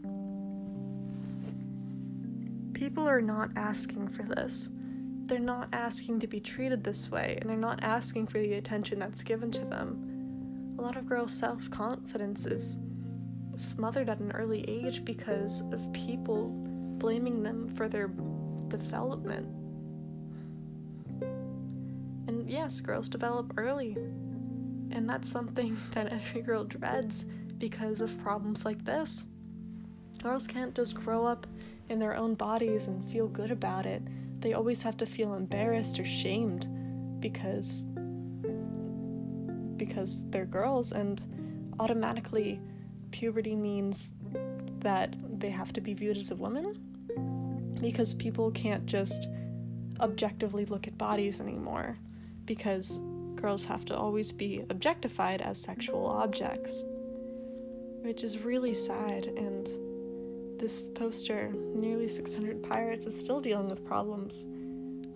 People 2.73 3.07
are 3.07 3.21
not 3.21 3.51
asking 3.55 4.09
for 4.09 4.23
this. 4.23 4.69
They're 5.25 5.39
not 5.39 5.69
asking 5.71 6.19
to 6.19 6.27
be 6.27 6.39
treated 6.39 6.83
this 6.83 7.09
way, 7.09 7.37
and 7.39 7.49
they're 7.49 7.57
not 7.57 7.81
asking 7.81 8.27
for 8.27 8.39
the 8.39 8.53
attention 8.53 8.99
that's 8.99 9.23
given 9.23 9.51
to 9.51 9.65
them. 9.65 10.75
A 10.77 10.81
lot 10.81 10.97
of 10.97 11.07
girls' 11.07 11.33
self 11.33 11.69
confidence 11.69 12.45
is 12.45 12.77
smothered 13.57 14.09
at 14.09 14.19
an 14.19 14.31
early 14.31 14.65
age 14.67 15.05
because 15.05 15.61
of 15.71 15.93
people 15.93 16.49
blaming 16.97 17.43
them 17.43 17.69
for 17.75 17.87
their 17.87 18.09
development. 18.67 19.47
And 22.27 22.49
yes, 22.49 22.79
girls 22.79 23.09
develop 23.09 23.53
early. 23.57 23.97
And 24.91 25.09
that's 25.09 25.29
something 25.29 25.77
that 25.91 26.11
every 26.11 26.41
girl 26.41 26.63
dreads 26.63 27.25
because 27.57 28.01
of 28.01 28.21
problems 28.21 28.65
like 28.65 28.85
this. 28.85 29.25
Girls 30.21 30.47
can't 30.47 30.75
just 30.75 30.95
grow 30.95 31.25
up 31.25 31.47
in 31.89 31.99
their 31.99 32.15
own 32.15 32.35
bodies 32.35 32.87
and 32.87 33.03
feel 33.05 33.27
good 33.27 33.51
about 33.51 33.85
it. 33.85 34.01
They 34.39 34.53
always 34.53 34.81
have 34.81 34.97
to 34.97 35.05
feel 35.05 35.33
embarrassed 35.33 35.99
or 35.99 36.05
shamed 36.05 36.67
because 37.19 37.85
because 39.77 40.29
they're 40.29 40.45
girls 40.45 40.91
and 40.91 41.21
automatically 41.79 42.61
puberty 43.11 43.55
means 43.55 44.11
that 44.79 45.15
they 45.39 45.49
have 45.49 45.73
to 45.73 45.81
be 45.81 45.93
viewed 45.93 46.17
as 46.17 46.31
a 46.31 46.35
woman 46.35 46.77
because 47.81 48.13
people 48.13 48.51
can't 48.51 48.85
just 48.85 49.27
objectively 49.99 50.65
look 50.65 50.87
at 50.87 50.97
bodies 50.97 51.39
anymore 51.39 51.97
because 52.45 53.01
girls 53.35 53.65
have 53.65 53.83
to 53.85 53.95
always 53.95 54.31
be 54.31 54.63
objectified 54.69 55.41
as 55.41 55.61
sexual 55.61 56.05
objects 56.05 56.83
which 58.03 58.23
is 58.23 58.39
really 58.39 58.73
sad 58.73 59.25
and 59.25 59.69
this 60.59 60.85
poster, 60.95 61.51
nearly 61.73 62.07
600 62.07 62.63
pirates, 62.63 63.05
is 63.05 63.17
still 63.17 63.41
dealing 63.41 63.69
with 63.69 63.85
problems 63.85 64.45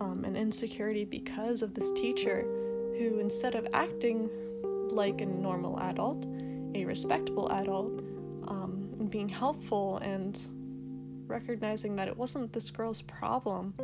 um, 0.00 0.24
and 0.24 0.36
insecurity 0.36 1.04
because 1.04 1.62
of 1.62 1.74
this 1.74 1.92
teacher 1.92 2.42
who, 2.98 3.18
instead 3.20 3.54
of 3.54 3.66
acting 3.72 4.30
like 4.90 5.20
a 5.20 5.26
normal 5.26 5.78
adult, 5.80 6.24
a 6.74 6.84
respectable 6.84 7.50
adult, 7.52 8.00
um, 8.48 8.88
and 8.98 9.10
being 9.10 9.28
helpful 9.28 9.98
and 9.98 10.48
recognizing 11.26 11.96
that 11.96 12.08
it 12.08 12.16
wasn't 12.16 12.52
this 12.52 12.70
girl's 12.70 13.02
problem, 13.02 13.74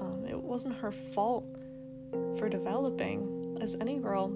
um, 0.00 0.24
it 0.28 0.38
wasn't 0.38 0.74
her 0.76 0.92
fault 0.92 1.44
for 2.38 2.48
developing 2.48 3.58
as 3.60 3.76
any 3.80 3.98
girl. 3.98 4.32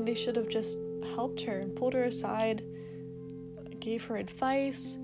They 0.00 0.14
should 0.14 0.36
have 0.36 0.48
just 0.48 0.78
helped 1.14 1.40
her 1.42 1.60
and 1.60 1.74
pulled 1.74 1.94
her 1.94 2.04
aside, 2.04 2.62
gave 3.80 4.04
her 4.04 4.16
advice, 4.16 4.98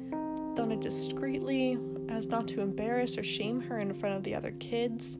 done 0.61 0.73
it 0.73 0.81
discreetly 0.83 1.79
as 2.11 2.27
not 2.27 2.47
to 2.47 2.61
embarrass 2.61 3.17
or 3.17 3.23
shame 3.23 3.63
her 3.63 3.79
in 3.79 3.95
front 3.95 4.15
of 4.15 4.23
the 4.25 4.35
other 4.35 4.51
kids. 4.61 5.17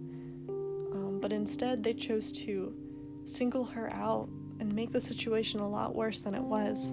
Um, 0.47 1.19
but 1.19 1.33
instead, 1.33 1.83
they 1.83 1.95
chose 1.95 2.31
to 2.45 2.75
single 3.25 3.65
her 3.65 3.91
out 3.91 4.29
and 4.59 4.71
make 4.75 4.93
the 4.93 5.01
situation 5.01 5.61
a 5.61 5.67
lot 5.67 5.95
worse 5.95 6.21
than 6.21 6.35
it 6.35 6.43
was. 6.43 6.91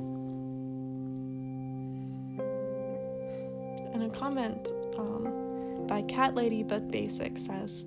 And 3.93 4.03
a 4.03 4.09
comment 4.17 4.71
um, 4.97 5.85
by 5.85 6.03
Cat 6.03 6.33
Lady 6.33 6.63
But 6.63 6.89
Basic 6.89 7.37
says, 7.37 7.83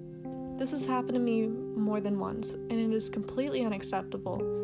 This 0.59 0.73
has 0.73 0.85
happened 0.85 1.15
to 1.15 1.21
me 1.21 1.47
more 1.47 2.03
than 2.03 2.19
once, 2.19 2.53
and 2.53 2.73
it 2.73 2.95
is 2.95 3.09
completely 3.09 3.65
unacceptable. 3.65 4.60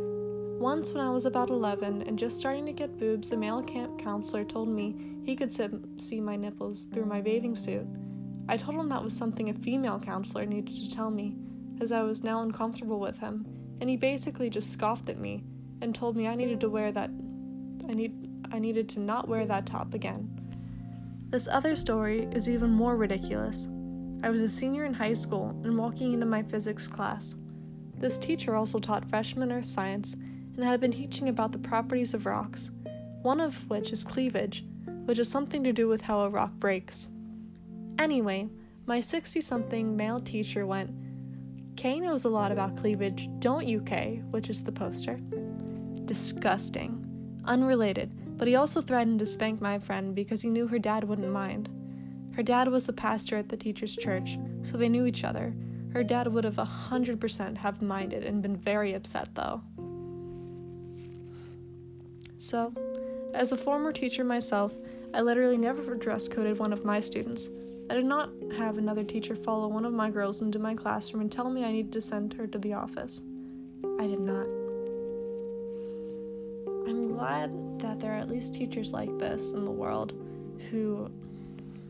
Once, 0.58 0.92
when 0.92 1.04
I 1.04 1.10
was 1.10 1.26
about 1.26 1.50
11 1.50 2.02
and 2.02 2.18
just 2.18 2.38
starting 2.38 2.64
to 2.64 2.72
get 2.72 2.98
boobs, 2.98 3.30
a 3.30 3.36
male 3.36 3.62
camp 3.62 3.98
counselor 3.98 4.42
told 4.42 4.68
me 4.68 4.96
he 5.24 5.36
could 5.36 5.52
see 5.52 6.20
my 6.20 6.34
nipples 6.34 6.84
through 6.84 7.04
my 7.04 7.20
bathing 7.20 7.54
suit. 7.54 7.86
I 8.48 8.56
told 8.56 8.78
him 8.78 8.88
that 8.88 9.04
was 9.04 9.14
something 9.14 9.50
a 9.50 9.54
female 9.54 9.98
counselor 9.98 10.46
needed 10.46 10.74
to 10.74 10.90
tell 10.90 11.10
me, 11.10 11.36
as 11.80 11.92
I 11.92 12.02
was 12.02 12.24
now 12.24 12.40
uncomfortable 12.42 12.98
with 12.98 13.18
him, 13.18 13.44
and 13.82 13.90
he 13.90 13.98
basically 13.98 14.48
just 14.48 14.72
scoffed 14.72 15.10
at 15.10 15.18
me 15.18 15.44
and 15.82 15.94
told 15.94 16.16
me 16.16 16.26
I 16.26 16.34
needed 16.34 16.60
to 16.60 16.70
wear 16.70 16.90
that. 16.90 17.10
I 17.88 17.92
need. 17.92 18.14
I 18.50 18.58
needed 18.58 18.88
to 18.90 19.00
not 19.00 19.28
wear 19.28 19.44
that 19.44 19.66
top 19.66 19.92
again. 19.92 20.30
This 21.28 21.48
other 21.48 21.76
story 21.76 22.28
is 22.32 22.48
even 22.48 22.70
more 22.70 22.96
ridiculous. 22.96 23.68
I 24.22 24.30
was 24.30 24.40
a 24.40 24.48
senior 24.48 24.86
in 24.86 24.94
high 24.94 25.14
school 25.14 25.50
and 25.64 25.76
walking 25.76 26.14
into 26.14 26.24
my 26.24 26.42
physics 26.44 26.88
class. 26.88 27.34
This 27.98 28.16
teacher 28.16 28.54
also 28.54 28.78
taught 28.78 29.10
freshman 29.10 29.52
earth 29.52 29.66
science 29.66 30.16
and 30.56 30.64
had 30.64 30.80
been 30.80 30.92
teaching 30.92 31.28
about 31.28 31.52
the 31.52 31.58
properties 31.58 32.14
of 32.14 32.26
rocks, 32.26 32.70
one 33.22 33.40
of 33.40 33.68
which 33.68 33.92
is 33.92 34.04
cleavage, 34.04 34.64
which 35.04 35.18
is 35.18 35.28
something 35.28 35.62
to 35.62 35.72
do 35.72 35.86
with 35.86 36.02
how 36.02 36.20
a 36.20 36.28
rock 36.28 36.52
breaks. 36.54 37.08
Anyway, 37.98 38.48
my 38.86 39.00
60 39.00 39.40
something 39.40 39.96
male 39.96 40.20
teacher 40.20 40.66
went, 40.66 40.94
Kay 41.76 42.00
knows 42.00 42.24
a 42.24 42.30
lot 42.30 42.52
about 42.52 42.76
cleavage, 42.76 43.28
don't 43.38 43.66
you, 43.66 43.82
Kay? 43.82 44.22
Which 44.30 44.48
is 44.48 44.64
the 44.64 44.72
poster. 44.72 45.20
Disgusting. 46.06 47.02
Unrelated, 47.44 48.38
but 48.38 48.48
he 48.48 48.56
also 48.56 48.80
threatened 48.80 49.18
to 49.18 49.26
spank 49.26 49.60
my 49.60 49.78
friend 49.78 50.14
because 50.14 50.40
he 50.40 50.48
knew 50.48 50.66
her 50.66 50.78
dad 50.78 51.04
wouldn't 51.04 51.30
mind. 51.30 51.68
Her 52.34 52.42
dad 52.42 52.68
was 52.68 52.86
the 52.86 52.92
pastor 52.92 53.36
at 53.36 53.48
the 53.48 53.56
teacher's 53.56 53.96
church, 53.96 54.38
so 54.62 54.76
they 54.76 54.88
knew 54.88 55.06
each 55.06 55.24
other. 55.24 55.54
Her 55.92 56.02
dad 56.02 56.28
would 56.28 56.44
have 56.44 56.58
a 56.58 56.64
100% 56.64 57.56
have 57.58 57.82
minded 57.82 58.24
and 58.24 58.42
been 58.42 58.56
very 58.56 58.94
upset 58.94 59.34
though. 59.34 59.62
So, 62.38 62.72
as 63.34 63.52
a 63.52 63.56
former 63.56 63.92
teacher 63.92 64.24
myself, 64.24 64.72
I 65.14 65.20
literally 65.20 65.56
never 65.56 65.94
dress 65.94 66.28
coded 66.28 66.58
one 66.58 66.72
of 66.72 66.84
my 66.84 67.00
students. 67.00 67.48
I 67.88 67.94
did 67.94 68.04
not 68.04 68.30
have 68.56 68.78
another 68.78 69.04
teacher 69.04 69.36
follow 69.36 69.68
one 69.68 69.84
of 69.84 69.92
my 69.92 70.10
girls 70.10 70.42
into 70.42 70.58
my 70.58 70.74
classroom 70.74 71.22
and 71.22 71.30
tell 71.30 71.48
me 71.48 71.64
I 71.64 71.72
needed 71.72 71.92
to 71.92 72.00
send 72.00 72.34
her 72.34 72.46
to 72.46 72.58
the 72.58 72.74
office. 72.74 73.22
I 74.00 74.06
did 74.06 74.20
not. 74.20 74.46
I'm 76.88 77.12
glad 77.12 77.80
that 77.80 78.00
there 78.00 78.12
are 78.12 78.18
at 78.18 78.28
least 78.28 78.54
teachers 78.54 78.92
like 78.92 79.16
this 79.18 79.52
in 79.52 79.64
the 79.64 79.70
world 79.70 80.12
who 80.70 81.10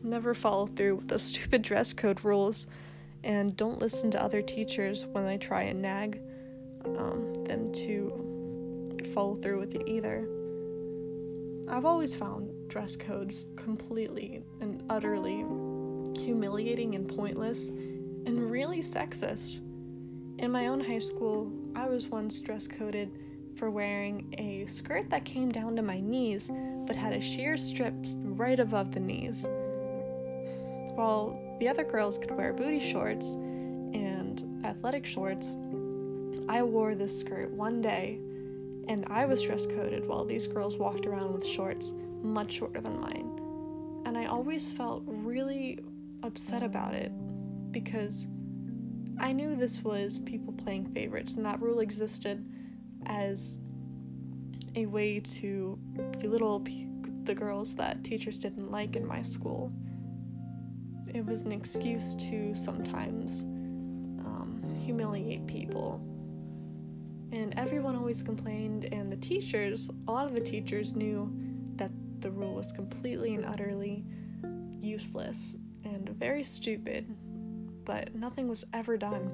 never 0.03 0.33
follow 0.33 0.67
through 0.67 0.95
with 0.95 1.07
those 1.07 1.23
stupid 1.33 1.63
dress 1.63 1.93
code 1.93 2.23
rules 2.23 2.67
and 3.23 3.57
don't 3.57 3.79
listen 3.79 4.11
to 4.11 4.21
other 4.23 4.41
teachers 4.41 5.05
when 5.05 5.25
they 5.25 5.37
try 5.37 5.63
and 5.63 5.81
nag 5.81 6.21
um, 6.97 7.33
them 7.45 7.71
to 7.73 9.03
follow 9.13 9.35
through 9.35 9.59
with 9.59 9.75
it 9.75 9.87
either. 9.87 10.27
I've 11.69 11.85
always 11.85 12.15
found 12.15 12.69
dress 12.69 12.95
codes 12.95 13.47
completely 13.57 14.41
and 14.61 14.83
utterly 14.89 15.45
humiliating 16.17 16.95
and 16.95 17.07
pointless 17.07 17.67
and 17.67 18.49
really 18.49 18.79
sexist. 18.79 19.59
In 20.39 20.49
my 20.49 20.67
own 20.67 20.79
high 20.79 20.99
school, 20.99 21.51
I 21.75 21.87
was 21.87 22.07
once 22.07 22.39
dress 22.41 22.67
coded 22.67 23.11
for 23.57 23.69
wearing 23.69 24.33
a 24.37 24.65
skirt 24.67 25.09
that 25.09 25.25
came 25.25 25.51
down 25.51 25.75
to 25.75 25.81
my 25.81 25.99
knees 25.99 26.49
but 26.85 26.95
had 26.95 27.11
a 27.11 27.21
sheer 27.21 27.57
strip 27.57 27.93
right 28.17 28.59
above 28.59 28.93
the 28.93 28.99
knees. 29.01 29.45
While 30.95 31.37
the 31.59 31.67
other 31.67 31.83
girls 31.83 32.17
could 32.17 32.31
wear 32.31 32.53
booty 32.53 32.79
shorts 32.79 33.33
and 33.35 34.65
athletic 34.65 35.05
shorts, 35.05 35.57
I 36.47 36.63
wore 36.63 36.95
this 36.95 37.19
skirt 37.19 37.51
one 37.51 37.81
day 37.81 38.19
and 38.87 39.05
I 39.09 39.25
was 39.25 39.41
dress 39.41 39.65
coded 39.65 40.07
while 40.07 40.25
these 40.25 40.47
girls 40.47 40.77
walked 40.77 41.05
around 41.05 41.33
with 41.33 41.45
shorts 41.45 41.93
much 42.21 42.53
shorter 42.53 42.81
than 42.81 42.99
mine. 42.99 43.31
And 44.05 44.17
I 44.17 44.25
always 44.25 44.71
felt 44.71 45.03
really 45.05 45.79
upset 46.23 46.63
about 46.63 46.93
it 46.93 47.11
because 47.71 48.27
I 49.19 49.31
knew 49.31 49.55
this 49.55 49.83
was 49.83 50.19
people 50.19 50.53
playing 50.53 50.93
favorites 50.93 51.33
and 51.33 51.45
that 51.45 51.61
rule 51.61 51.79
existed 51.79 52.45
as 53.05 53.59
a 54.75 54.85
way 54.85 55.19
to 55.19 55.77
belittle 56.19 56.63
the 57.23 57.35
girls 57.35 57.75
that 57.75 58.03
teachers 58.03 58.39
didn't 58.39 58.71
like 58.71 58.95
in 58.95 59.05
my 59.05 59.21
school. 59.21 59.71
It 61.13 61.25
was 61.25 61.41
an 61.41 61.51
excuse 61.51 62.15
to 62.15 62.53
sometimes 62.55 63.43
um, 63.43 64.61
humiliate 64.85 65.47
people. 65.47 66.01
And 67.31 67.53
everyone 67.57 67.95
always 67.95 68.21
complained, 68.21 68.85
and 68.91 69.11
the 69.11 69.17
teachers, 69.17 69.89
a 70.07 70.11
lot 70.11 70.27
of 70.27 70.33
the 70.33 70.41
teachers 70.41 70.95
knew 70.95 71.31
that 71.75 71.91
the 72.21 72.31
rule 72.31 72.55
was 72.55 72.71
completely 72.71 73.35
and 73.35 73.45
utterly 73.45 74.05
useless 74.79 75.55
and 75.83 76.09
very 76.09 76.43
stupid, 76.43 77.13
but 77.85 78.15
nothing 78.15 78.47
was 78.47 78.65
ever 78.73 78.97
done. 78.97 79.29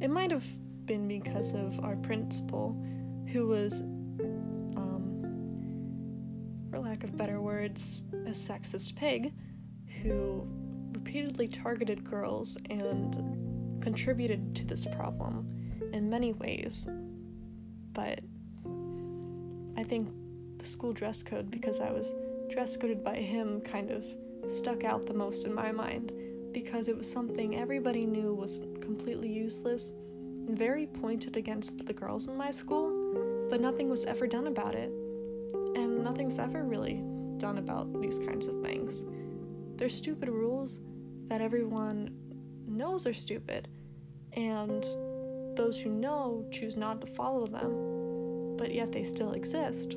It 0.00 0.10
might 0.10 0.30
have 0.30 0.46
been 0.86 1.06
because 1.06 1.52
of 1.54 1.78
our 1.80 1.96
principal, 1.96 2.76
who 3.32 3.46
was, 3.46 3.82
um, 3.82 5.20
for 6.70 6.78
lack 6.80 7.04
of 7.04 7.16
better 7.16 7.40
words, 7.40 8.04
a 8.12 8.30
sexist 8.30 8.96
pig 8.96 9.32
who 10.02 10.46
repeatedly 10.92 11.46
targeted 11.48 12.04
girls 12.04 12.58
and 12.70 13.82
contributed 13.82 14.56
to 14.56 14.64
this 14.64 14.84
problem 14.84 15.57
in 15.98 16.08
many 16.08 16.32
ways. 16.32 16.88
But 17.92 18.20
I 19.76 19.82
think 19.82 20.08
the 20.56 20.64
school 20.64 20.92
dress 20.92 21.22
code, 21.22 21.50
because 21.50 21.80
I 21.80 21.90
was 21.90 22.14
dress 22.48 22.76
coded 22.76 23.04
by 23.04 23.16
him, 23.16 23.60
kind 23.60 23.90
of 23.90 24.06
stuck 24.48 24.84
out 24.84 25.06
the 25.06 25.12
most 25.12 25.44
in 25.44 25.52
my 25.52 25.70
mind 25.72 26.12
because 26.52 26.88
it 26.88 26.96
was 26.96 27.10
something 27.10 27.56
everybody 27.56 28.06
knew 28.06 28.32
was 28.32 28.60
completely 28.80 29.28
useless 29.28 29.90
and 29.90 30.56
very 30.56 30.86
pointed 30.86 31.36
against 31.36 31.84
the 31.86 31.92
girls 31.92 32.28
in 32.28 32.36
my 32.36 32.50
school, 32.50 33.46
but 33.50 33.60
nothing 33.60 33.90
was 33.90 34.06
ever 34.06 34.26
done 34.26 34.46
about 34.46 34.74
it. 34.74 34.90
And 35.74 36.02
nothing's 36.02 36.38
ever 36.38 36.62
really 36.64 37.02
done 37.36 37.58
about 37.58 38.00
these 38.00 38.18
kinds 38.18 38.46
of 38.48 38.62
things. 38.62 39.04
They're 39.76 39.88
stupid 39.88 40.28
rules 40.28 40.80
that 41.28 41.40
everyone 41.40 42.14
knows 42.66 43.06
are 43.06 43.12
stupid, 43.12 43.68
and 44.32 44.84
those 45.58 45.78
who 45.78 45.90
know 45.90 46.46
choose 46.50 46.76
not 46.76 47.02
to 47.02 47.06
follow 47.08 47.46
them, 47.46 48.56
but 48.56 48.72
yet 48.72 48.92
they 48.92 49.02
still 49.02 49.32
exist. 49.32 49.96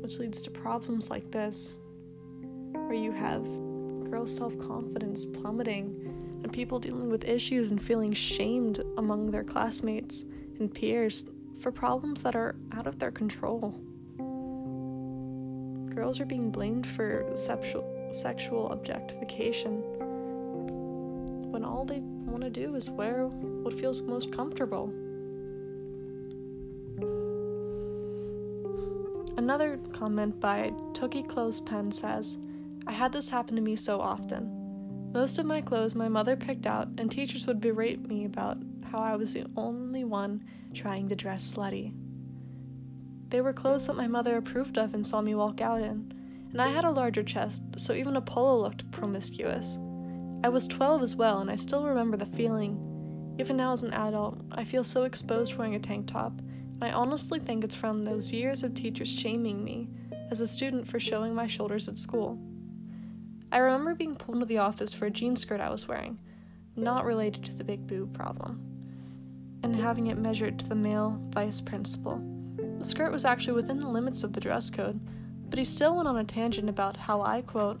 Which 0.00 0.18
leads 0.18 0.42
to 0.42 0.50
problems 0.50 1.10
like 1.10 1.28
this, 1.30 1.78
where 2.72 2.92
you 2.92 3.10
have 3.10 3.44
girls' 4.08 4.36
self 4.36 4.56
confidence 4.58 5.24
plummeting 5.24 5.96
and 6.42 6.52
people 6.52 6.78
dealing 6.78 7.08
with 7.08 7.24
issues 7.24 7.70
and 7.70 7.80
feeling 7.80 8.12
shamed 8.12 8.80
among 8.98 9.30
their 9.30 9.44
classmates 9.44 10.24
and 10.58 10.72
peers 10.72 11.24
for 11.58 11.72
problems 11.72 12.22
that 12.22 12.36
are 12.36 12.54
out 12.72 12.86
of 12.86 12.98
their 12.98 13.10
control. 13.10 13.74
Girls 15.94 16.20
are 16.20 16.26
being 16.26 16.50
blamed 16.50 16.86
for 16.86 17.30
sexual, 17.34 18.10
sexual 18.12 18.70
objectification 18.72 19.82
when 21.52 21.64
all 21.64 21.84
they 21.84 22.00
want 22.42 22.54
to 22.54 22.60
do 22.60 22.74
is 22.74 22.90
wear 22.90 23.26
what 23.26 23.78
feels 23.78 24.02
most 24.02 24.32
comfortable. 24.32 24.92
Another 29.36 29.78
comment 29.92 30.40
by 30.40 30.72
Toki 30.92 31.22
Clothespin 31.22 31.92
says, 31.92 32.38
I 32.86 32.92
had 32.92 33.12
this 33.12 33.28
happen 33.28 33.54
to 33.54 33.62
me 33.62 33.76
so 33.76 34.00
often. 34.00 35.12
Most 35.12 35.38
of 35.38 35.46
my 35.46 35.60
clothes 35.60 35.94
my 35.94 36.08
mother 36.08 36.34
picked 36.34 36.66
out, 36.66 36.88
and 36.98 37.08
teachers 37.08 37.46
would 37.46 37.60
berate 37.60 38.08
me 38.08 38.24
about 38.24 38.58
how 38.90 38.98
I 38.98 39.14
was 39.14 39.32
the 39.32 39.46
only 39.56 40.02
one 40.02 40.42
trying 40.74 41.08
to 41.10 41.14
dress 41.14 41.52
slutty. 41.52 41.94
They 43.28 43.40
were 43.40 43.52
clothes 43.52 43.86
that 43.86 43.96
my 43.96 44.08
mother 44.08 44.36
approved 44.36 44.78
of 44.78 44.94
and 44.94 45.06
saw 45.06 45.20
me 45.20 45.36
walk 45.36 45.60
out 45.60 45.80
in, 45.80 46.12
and 46.50 46.60
I 46.60 46.68
had 46.68 46.84
a 46.84 46.90
larger 46.90 47.22
chest, 47.22 47.62
so 47.76 47.92
even 47.92 48.16
a 48.16 48.20
polo 48.20 48.60
looked 48.60 48.90
promiscuous. 48.90 49.78
I 50.44 50.48
was 50.48 50.66
12 50.66 51.02
as 51.02 51.14
well, 51.14 51.38
and 51.38 51.48
I 51.48 51.54
still 51.54 51.84
remember 51.84 52.16
the 52.16 52.26
feeling. 52.26 53.36
Even 53.38 53.56
now, 53.56 53.72
as 53.72 53.84
an 53.84 53.94
adult, 53.94 54.40
I 54.50 54.64
feel 54.64 54.82
so 54.82 55.04
exposed 55.04 55.56
wearing 55.56 55.76
a 55.76 55.78
tank 55.78 56.08
top, 56.08 56.32
and 56.38 56.82
I 56.82 56.90
honestly 56.90 57.38
think 57.38 57.62
it's 57.62 57.76
from 57.76 58.02
those 58.02 58.32
years 58.32 58.64
of 58.64 58.74
teachers 58.74 59.08
shaming 59.08 59.62
me 59.62 59.88
as 60.32 60.40
a 60.40 60.46
student 60.46 60.88
for 60.88 60.98
showing 60.98 61.32
my 61.32 61.46
shoulders 61.46 61.86
at 61.86 61.96
school. 61.96 62.40
I 63.52 63.58
remember 63.58 63.94
being 63.94 64.16
pulled 64.16 64.36
into 64.36 64.46
the 64.46 64.58
office 64.58 64.92
for 64.92 65.06
a 65.06 65.10
jean 65.10 65.36
skirt 65.36 65.60
I 65.60 65.70
was 65.70 65.86
wearing, 65.86 66.18
not 66.74 67.04
related 67.04 67.44
to 67.44 67.54
the 67.54 67.62
big 67.62 67.86
boob 67.86 68.12
problem, 68.12 68.60
and 69.62 69.76
having 69.76 70.08
it 70.08 70.18
measured 70.18 70.58
to 70.58 70.68
the 70.68 70.74
male 70.74 71.20
vice 71.30 71.60
principal. 71.60 72.20
The 72.78 72.84
skirt 72.84 73.12
was 73.12 73.24
actually 73.24 73.54
within 73.54 73.78
the 73.78 73.88
limits 73.88 74.24
of 74.24 74.32
the 74.32 74.40
dress 74.40 74.70
code, 74.70 74.98
but 75.48 75.58
he 75.58 75.64
still 75.64 75.94
went 75.94 76.08
on 76.08 76.16
a 76.16 76.24
tangent 76.24 76.68
about 76.68 76.96
how 76.96 77.22
I, 77.22 77.42
quote, 77.42 77.80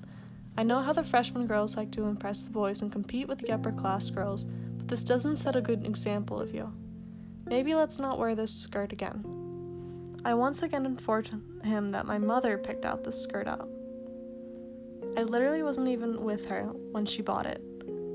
I 0.56 0.62
know 0.62 0.82
how 0.82 0.92
the 0.92 1.02
freshman 1.02 1.46
girls 1.46 1.76
like 1.76 1.90
to 1.92 2.04
impress 2.04 2.42
the 2.42 2.50
boys 2.50 2.82
and 2.82 2.92
compete 2.92 3.26
with 3.26 3.38
the 3.38 3.52
upper 3.52 3.72
class 3.72 4.10
girls, 4.10 4.44
but 4.76 4.86
this 4.88 5.02
doesn't 5.02 5.36
set 5.36 5.56
a 5.56 5.62
good 5.62 5.86
example 5.86 6.38
of 6.38 6.54
you. 6.54 6.72
Maybe 7.46 7.74
let's 7.74 7.98
not 7.98 8.18
wear 8.18 8.34
this 8.34 8.54
skirt 8.54 8.92
again. 8.92 9.24
I 10.24 10.34
once 10.34 10.62
again 10.62 10.86
informed 10.86 11.30
him 11.64 11.88
that 11.90 12.06
my 12.06 12.18
mother 12.18 12.58
picked 12.58 12.84
out 12.84 13.02
this 13.02 13.20
skirt 13.20 13.48
out. 13.48 13.68
I 15.16 15.22
literally 15.22 15.62
wasn't 15.62 15.88
even 15.88 16.22
with 16.22 16.46
her 16.46 16.64
when 16.64 17.06
she 17.06 17.22
bought 17.22 17.46
it. 17.46 17.62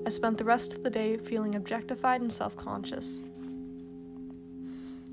I 0.05 0.09
spent 0.09 0.37
the 0.37 0.45
rest 0.45 0.73
of 0.73 0.83
the 0.83 0.89
day 0.89 1.17
feeling 1.17 1.55
objectified 1.55 2.21
and 2.21 2.31
self 2.31 2.55
conscious. 2.55 3.21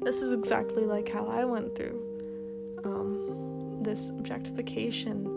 This 0.01 0.23
is 0.23 0.33
exactly 0.33 0.85
like 0.85 1.09
how 1.09 1.27
I 1.27 1.45
went 1.45 1.75
through 1.75 2.81
um, 2.85 3.83
this 3.83 4.11
objectification 4.11 5.34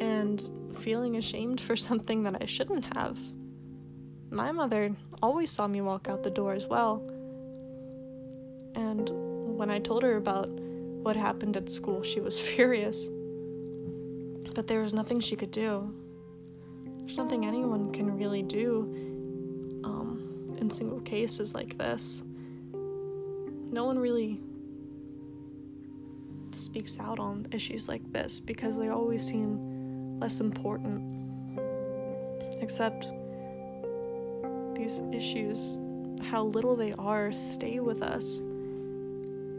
and 0.00 0.42
feeling 0.78 1.16
ashamed 1.16 1.60
for 1.60 1.76
something 1.76 2.22
that 2.24 2.36
I 2.40 2.46
shouldn't 2.46 2.96
have. 2.96 3.18
My 4.30 4.50
mother 4.50 4.94
always 5.22 5.50
saw 5.50 5.66
me 5.66 5.80
walk 5.80 6.08
out 6.08 6.22
the 6.22 6.30
door 6.30 6.54
as 6.54 6.66
well. 6.66 7.02
And 8.74 9.10
when 9.56 9.70
I 9.70 9.78
told 9.78 10.02
her 10.02 10.16
about 10.16 10.48
what 10.48 11.16
happened 11.16 11.56
at 11.56 11.70
school, 11.70 12.02
she 12.02 12.20
was 12.20 12.40
furious. 12.50 13.08
But 14.54 14.66
there 14.66 14.80
was 14.82 14.92
nothing 14.92 15.20
she 15.20 15.36
could 15.36 15.50
do. 15.50 15.94
There's 16.98 17.18
nothing 17.18 17.44
anyone 17.44 17.92
can 17.92 18.16
really 18.16 18.42
do 18.42 19.82
um, 19.84 20.56
in 20.60 20.70
single 20.70 21.00
cases 21.00 21.54
like 21.54 21.76
this. 21.76 22.22
No 22.72 23.84
one 23.84 23.98
really 23.98 24.40
speaks 26.52 26.98
out 26.98 27.18
on 27.18 27.46
issues 27.52 27.88
like 27.88 28.12
this 28.12 28.40
because 28.40 28.78
they 28.78 28.88
always 28.88 29.26
seem 29.26 29.69
less 30.20 30.40
important. 30.40 31.02
Except 32.62 33.08
these 34.74 35.02
issues, 35.12 35.78
how 36.22 36.44
little 36.44 36.76
they 36.76 36.92
are, 36.98 37.32
stay 37.32 37.80
with 37.80 38.02
us 38.02 38.40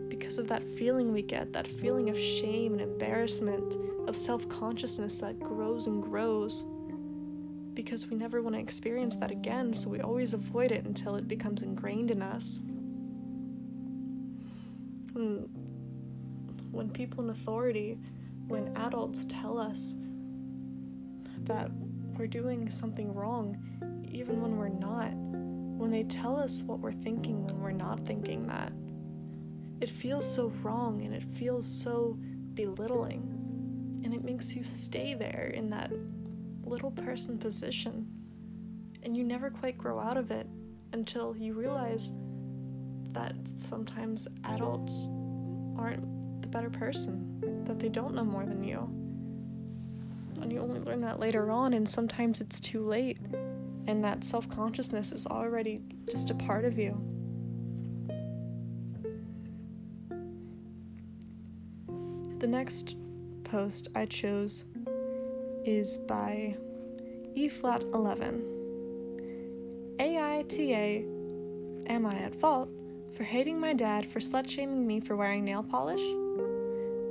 because 0.07 0.37
of 0.37 0.47
that 0.47 0.63
feeling 0.63 1.11
we 1.11 1.21
get, 1.21 1.51
that 1.53 1.67
feeling 1.67 2.09
of 2.09 2.17
shame 2.17 2.73
and 2.73 2.81
embarrassment 2.81 3.75
of 4.07 4.15
self 4.15 4.47
consciousness 4.49 5.19
that 5.19 5.39
grows 5.39 5.87
and 5.87 6.03
grows 6.03 6.65
because 7.73 8.07
we 8.07 8.15
never 8.17 8.41
want 8.41 8.55
to 8.55 8.61
experience 8.61 9.15
that 9.17 9.31
again, 9.31 9.73
so 9.73 9.89
we 9.89 10.01
always 10.01 10.33
avoid 10.33 10.71
it 10.71 10.85
until 10.85 11.15
it 11.15 11.27
becomes 11.27 11.61
ingrained 11.61 12.11
in 12.11 12.21
us. 12.21 12.61
When, 15.13 15.49
when 16.71 16.89
people 16.89 17.23
in 17.23 17.29
authority, 17.29 17.97
when 18.47 18.75
adults 18.77 19.25
tell 19.25 19.57
us 19.57 19.95
that 21.45 21.69
we're 22.17 22.27
doing 22.27 22.69
something 22.69 23.13
wrong, 23.13 23.57
even 24.09 24.41
when 24.41 24.57
we're 24.57 24.69
not, 24.69 25.11
when 25.13 25.91
they 25.91 26.03
tell 26.03 26.37
us 26.37 26.61
what 26.63 26.79
we're 26.79 26.91
thinking 26.91 27.45
when 27.45 27.59
we're 27.59 27.71
not 27.71 28.05
thinking 28.05 28.47
that, 28.47 28.71
it 29.79 29.89
feels 29.89 30.31
so 30.31 30.49
wrong 30.61 31.03
and 31.03 31.13
it 31.15 31.23
feels 31.23 31.65
so 31.65 32.17
belittling 32.53 33.31
and 34.03 34.13
it 34.13 34.23
makes 34.23 34.55
you 34.55 34.63
stay 34.63 35.13
there 35.13 35.51
in 35.55 35.69
that 35.69 35.91
little 36.63 36.91
person 36.91 37.37
position. 37.37 38.07
And 39.03 39.15
you 39.17 39.23
never 39.23 39.49
quite 39.49 39.77
grow 39.77 39.99
out 39.99 40.17
of 40.17 40.31
it 40.31 40.47
until 40.93 41.35
you 41.37 41.53
realize 41.53 42.11
that 43.13 43.35
sometimes 43.55 44.27
adults 44.45 45.07
aren't 45.77 46.41
the 46.41 46.47
better 46.47 46.69
person, 46.69 47.63
that 47.65 47.79
they 47.79 47.89
don't 47.89 48.13
know 48.13 48.23
more 48.23 48.45
than 48.45 48.63
you. 48.63 49.00
And 50.41 50.51
you 50.51 50.59
only 50.59 50.79
learn 50.79 51.01
that 51.01 51.19
later 51.19 51.51
on, 51.51 51.73
and 51.73 51.87
sometimes 51.87 52.41
it's 52.41 52.59
too 52.59 52.85
late, 52.85 53.19
and 53.87 54.03
that 54.03 54.23
self 54.23 54.49
consciousness 54.49 55.11
is 55.11 55.27
already 55.27 55.81
just 56.09 56.31
a 56.31 56.35
part 56.35 56.65
of 56.65 56.77
you. 56.77 56.99
The 62.39 62.47
next 62.47 62.95
post 63.43 63.89
I 63.93 64.07
chose 64.07 64.65
is 65.63 65.99
by 65.99 66.57
E 67.35 67.47
flat 67.47 67.83
11. 67.93 68.43
AITA, 69.99 71.05
am 71.87 72.05
I 72.07 72.15
at 72.15 72.33
fault 72.33 72.69
for 73.15 73.23
hating 73.23 73.59
my 73.59 73.73
dad 73.73 74.07
for 74.07 74.19
slut 74.19 74.49
shaming 74.49 74.87
me 74.87 74.99
for 74.99 75.15
wearing 75.15 75.45
nail 75.45 75.61
polish? 75.61 76.01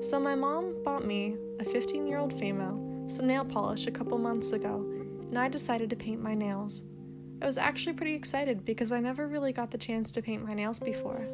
So, 0.04 0.18
my 0.18 0.34
mom 0.34 0.82
bought 0.82 1.06
me, 1.06 1.36
a 1.60 1.64
15 1.64 2.06
year 2.06 2.18
old 2.18 2.32
female, 2.32 2.89
some 3.12 3.26
nail 3.26 3.44
polish 3.44 3.86
a 3.86 3.90
couple 3.90 4.18
months 4.18 4.52
ago, 4.52 4.84
and 5.28 5.38
I 5.38 5.48
decided 5.48 5.90
to 5.90 5.96
paint 5.96 6.22
my 6.22 6.34
nails. 6.34 6.82
I 7.42 7.46
was 7.46 7.58
actually 7.58 7.94
pretty 7.94 8.14
excited 8.14 8.64
because 8.64 8.92
I 8.92 9.00
never 9.00 9.26
really 9.26 9.52
got 9.52 9.70
the 9.70 9.78
chance 9.78 10.12
to 10.12 10.22
paint 10.22 10.46
my 10.46 10.54
nails 10.54 10.78
before. 10.78 11.26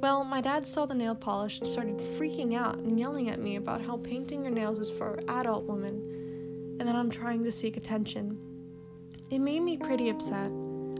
Well, 0.00 0.24
my 0.24 0.40
dad 0.40 0.66
saw 0.66 0.86
the 0.86 0.94
nail 0.94 1.14
polish 1.14 1.58
and 1.58 1.68
started 1.68 1.98
freaking 1.98 2.54
out 2.54 2.78
and 2.78 2.98
yelling 2.98 3.28
at 3.28 3.40
me 3.40 3.56
about 3.56 3.82
how 3.82 3.96
painting 3.96 4.44
your 4.44 4.52
nails 4.52 4.78
is 4.78 4.90
for 4.90 5.20
adult 5.28 5.64
women 5.64 6.76
and 6.78 6.88
that 6.88 6.94
I'm 6.94 7.10
trying 7.10 7.42
to 7.44 7.50
seek 7.50 7.76
attention. 7.76 8.38
It 9.30 9.40
made 9.40 9.60
me 9.60 9.76
pretty 9.76 10.08
upset, 10.08 10.50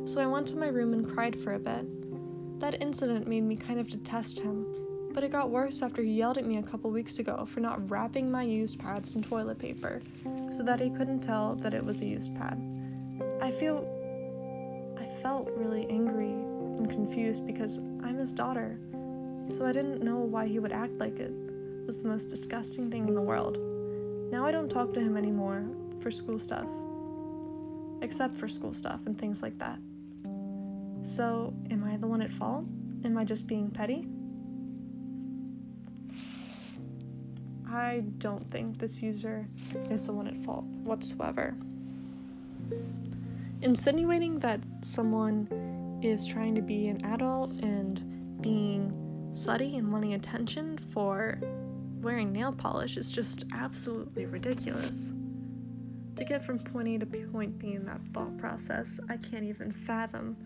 so 0.04 0.20
I 0.20 0.26
went 0.26 0.48
to 0.48 0.56
my 0.58 0.66
room 0.66 0.92
and 0.92 1.08
cried 1.08 1.40
for 1.40 1.54
a 1.54 1.58
bit. 1.58 1.86
That 2.60 2.82
incident 2.82 3.28
made 3.28 3.44
me 3.44 3.54
kind 3.56 3.78
of 3.78 3.86
detest 3.86 4.40
him, 4.40 4.66
but 5.14 5.24
it 5.24 5.30
got 5.30 5.50
worse 5.50 5.82
after 5.82 6.02
he 6.02 6.12
yelled 6.12 6.38
at 6.38 6.46
me 6.46 6.58
a 6.58 6.62
couple 6.62 6.90
weeks 6.90 7.18
ago 7.18 7.44
for 7.46 7.60
not 7.60 7.90
wrapping 7.90 8.30
my 8.30 8.42
used 8.42 8.78
pads 8.78 9.14
in 9.14 9.22
toilet 9.22 9.58
paper 9.58 10.00
so 10.50 10.62
that 10.62 10.80
he 10.80 10.90
couldn't 10.90 11.20
tell 11.20 11.54
that 11.56 11.74
it 11.74 11.84
was 11.84 12.00
a 12.02 12.06
used 12.06 12.34
pad. 12.34 12.60
I 13.40 13.50
feel 13.50 13.86
I 14.98 15.06
felt 15.22 15.50
really 15.54 15.86
angry 15.88 16.30
and 16.30 16.90
confused 16.90 17.46
because 17.46 17.78
I'm 17.78 18.18
his 18.18 18.32
daughter, 18.32 18.78
so 19.50 19.66
I 19.66 19.72
didn't 19.72 20.02
know 20.02 20.18
why 20.18 20.46
he 20.46 20.58
would 20.58 20.72
act 20.72 20.98
like 20.98 21.18
it 21.18 21.32
was 21.86 22.02
the 22.02 22.08
most 22.08 22.26
disgusting 22.28 22.90
thing 22.90 23.08
in 23.08 23.14
the 23.14 23.22
world. 23.22 23.58
Now 24.30 24.46
I 24.46 24.52
don't 24.52 24.68
talk 24.68 24.92
to 24.94 25.00
him 25.00 25.16
anymore 25.16 25.64
for 26.00 26.10
school 26.10 26.38
stuff, 26.38 26.66
except 28.02 28.36
for 28.36 28.46
school 28.46 28.74
stuff 28.74 29.00
and 29.06 29.18
things 29.18 29.42
like 29.42 29.58
that. 29.58 29.78
So, 31.02 31.54
am 31.70 31.84
I 31.84 31.96
the 31.96 32.06
one 32.06 32.20
at 32.20 32.30
fault? 32.30 32.64
Am 33.04 33.16
I 33.16 33.24
just 33.24 33.46
being 33.46 33.70
petty? 33.70 34.06
I 37.70 38.04
don't 38.18 38.50
think 38.50 38.78
this 38.78 39.02
user 39.02 39.46
is 39.90 40.06
the 40.06 40.12
one 40.12 40.26
at 40.26 40.42
fault 40.44 40.64
whatsoever. 40.64 41.54
Insinuating 43.60 44.38
that 44.38 44.60
someone 44.80 46.00
is 46.02 46.26
trying 46.26 46.54
to 46.54 46.62
be 46.62 46.88
an 46.88 47.04
adult 47.04 47.52
and 47.62 48.40
being 48.40 48.92
slutty 49.32 49.76
and 49.76 49.92
wanting 49.92 50.14
attention 50.14 50.78
for 50.92 51.38
wearing 52.00 52.32
nail 52.32 52.52
polish 52.52 52.96
is 52.96 53.12
just 53.12 53.44
absolutely 53.52 54.26
ridiculous. 54.26 55.12
To 56.16 56.24
get 56.24 56.44
from 56.44 56.58
point 56.58 56.88
A 56.88 56.98
to 56.98 57.06
point 57.06 57.58
B 57.58 57.74
in 57.74 57.84
that 57.84 58.00
thought 58.08 58.36
process, 58.38 58.98
I 59.08 59.16
can't 59.16 59.44
even 59.44 59.72
fathom 59.72 60.36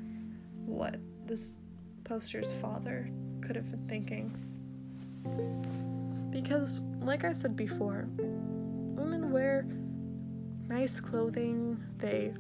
what 0.67 0.97
this 1.27 1.57
poster's 2.05 2.53
father 2.55 3.11
could 3.41 3.57
have 3.57 3.71
been 3.71 3.87
thinking. 3.89 5.92
Because, 6.33 6.81
like 7.01 7.25
I 7.25 7.33
said 7.33 7.55
before, 7.57 8.09
women 8.17 9.31
wear 9.31 9.67
nice 10.67 10.99
clothing, 10.99 11.79
they 11.99 12.33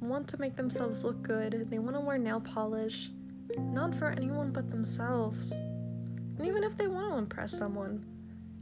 want 0.00 0.28
to 0.28 0.40
make 0.40 0.56
themselves 0.56 1.04
look 1.04 1.22
good, 1.22 1.68
they 1.70 1.78
want 1.78 1.94
to 1.94 2.00
wear 2.00 2.18
nail 2.18 2.40
polish, 2.40 3.10
not 3.56 3.94
for 3.94 4.10
anyone 4.10 4.50
but 4.50 4.70
themselves. 4.70 5.52
And 5.52 6.46
even 6.46 6.64
if 6.64 6.76
they 6.76 6.88
want 6.88 7.12
to 7.12 7.18
impress 7.18 7.56
someone, 7.56 8.04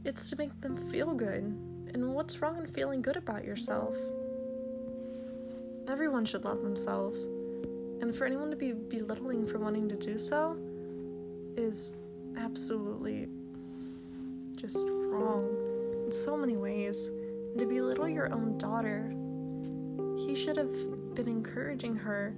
it's 0.05 0.29
to 0.29 0.35
make 0.35 0.61
them 0.61 0.77
feel 0.77 1.13
good. 1.13 1.43
And 1.93 2.13
what's 2.13 2.39
wrong 2.41 2.57
in 2.57 2.67
feeling 2.67 3.01
good 3.01 3.17
about 3.17 3.43
yourself? 3.43 3.95
Everyone 5.87 6.25
should 6.25 6.45
love 6.45 6.61
themselves. 6.61 7.25
And 8.01 8.15
for 8.15 8.25
anyone 8.25 8.51
to 8.51 8.55
be 8.55 8.73
belittling 8.73 9.47
for 9.47 9.57
wanting 9.57 9.89
to 9.89 9.95
do 9.95 10.19
so 10.19 10.57
is 11.55 11.95
absolutely 12.37 13.27
just 14.57 14.87
wrong 14.89 15.47
in 16.05 16.11
so 16.11 16.35
many 16.35 16.57
ways. 16.57 17.07
And 17.07 17.59
to 17.59 17.65
belittle 17.65 18.09
your 18.09 18.33
own 18.33 18.57
daughter, 18.57 19.13
he 20.17 20.35
should 20.35 20.57
have 20.57 21.15
been 21.15 21.27
encouraging 21.27 21.95
her 21.95 22.35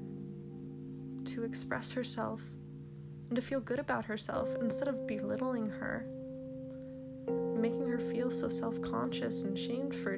to 1.26 1.44
express 1.44 1.94
herself 1.94 2.44
and 3.30 3.36
to 3.36 3.42
feel 3.42 3.60
good 3.60 3.80
about 3.80 4.06
herself 4.06 4.54
instead 4.60 4.88
of 4.88 5.08
belittling 5.08 5.68
her, 5.68 6.06
making 7.56 7.88
her 7.88 8.00
feel 8.00 8.30
so 8.30 8.50
self 8.50 8.82
conscious 8.82 9.44
and 9.44 9.58
shamed 9.58 9.96
for 9.96 10.18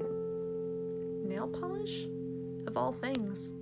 nail 1.26 1.48
polish, 1.48 2.06
of 2.68 2.78
all 2.78 2.92
things. 2.92 3.54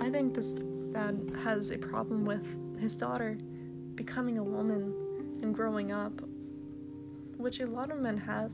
I 0.00 0.10
think 0.10 0.34
this 0.34 0.52
dad 0.92 1.32
has 1.44 1.70
a 1.70 1.78
problem 1.78 2.24
with 2.24 2.58
his 2.80 2.96
daughter 2.96 3.38
becoming 3.94 4.38
a 4.38 4.44
woman 4.44 4.94
and 5.42 5.54
growing 5.54 5.92
up, 5.92 6.12
which 7.36 7.60
a 7.60 7.66
lot 7.66 7.90
of 7.90 7.98
men 7.98 8.16
have 8.16 8.52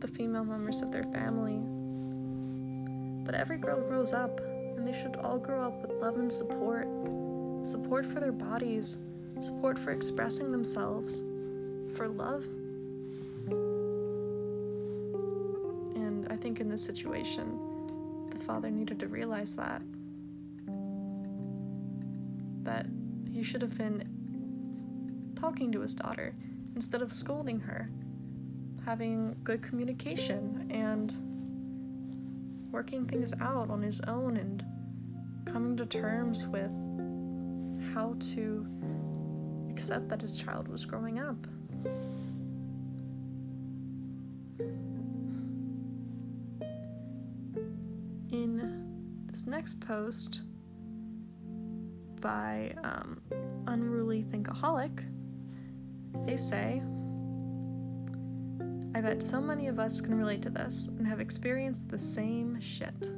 the 0.00 0.08
female 0.08 0.44
members 0.44 0.82
of 0.82 0.92
their 0.92 1.04
family. 1.04 1.60
But 3.24 3.34
every 3.34 3.58
girl 3.58 3.80
grows 3.80 4.12
up, 4.12 4.40
and 4.40 4.86
they 4.86 4.92
should 4.92 5.16
all 5.16 5.38
grow 5.38 5.66
up 5.66 5.82
with 5.82 5.92
love 6.00 6.18
and 6.18 6.32
support 6.32 6.86
support 7.66 8.06
for 8.06 8.20
their 8.20 8.32
bodies, 8.32 8.98
support 9.40 9.78
for 9.78 9.90
expressing 9.90 10.52
themselves, 10.52 11.22
for 11.96 12.06
love. 12.08 12.44
And 15.96 16.28
I 16.30 16.36
think 16.36 16.60
in 16.60 16.68
this 16.68 16.82
situation, 16.82 17.58
the 18.30 18.38
father 18.38 18.70
needed 18.70 19.00
to 19.00 19.08
realize 19.08 19.56
that. 19.56 19.82
That 22.62 22.86
he 23.32 23.42
should 23.42 23.62
have 23.62 23.76
been 23.76 24.15
talking 25.36 25.70
to 25.72 25.80
his 25.80 25.94
daughter 25.94 26.34
instead 26.74 27.02
of 27.02 27.12
scolding 27.12 27.60
her, 27.60 27.90
having 28.84 29.36
good 29.44 29.62
communication 29.62 30.68
and 30.70 31.14
working 32.72 33.06
things 33.06 33.32
out 33.40 33.70
on 33.70 33.82
his 33.82 34.00
own 34.02 34.36
and 34.36 34.64
coming 35.46 35.76
to 35.76 35.86
terms 35.86 36.46
with 36.46 36.70
how 37.94 38.16
to 38.18 38.66
accept 39.70 40.08
that 40.08 40.20
his 40.20 40.36
child 40.36 40.68
was 40.68 40.84
growing 40.84 41.18
up. 41.18 41.46
In 48.30 49.24
this 49.26 49.46
next 49.46 49.80
post 49.80 50.42
by 52.20 52.74
um, 52.82 53.20
Unruly 53.66 54.24
Thinkaholic, 54.24 55.04
they 56.24 56.36
say, 56.36 56.82
I 58.94 59.00
bet 59.02 59.22
so 59.22 59.42
many 59.42 59.66
of 59.66 59.78
us 59.78 60.00
can 60.00 60.16
relate 60.16 60.40
to 60.42 60.50
this 60.50 60.88
and 60.88 61.06
have 61.06 61.20
experienced 61.20 61.90
the 61.90 61.98
same 61.98 62.58
shit. 62.60 63.12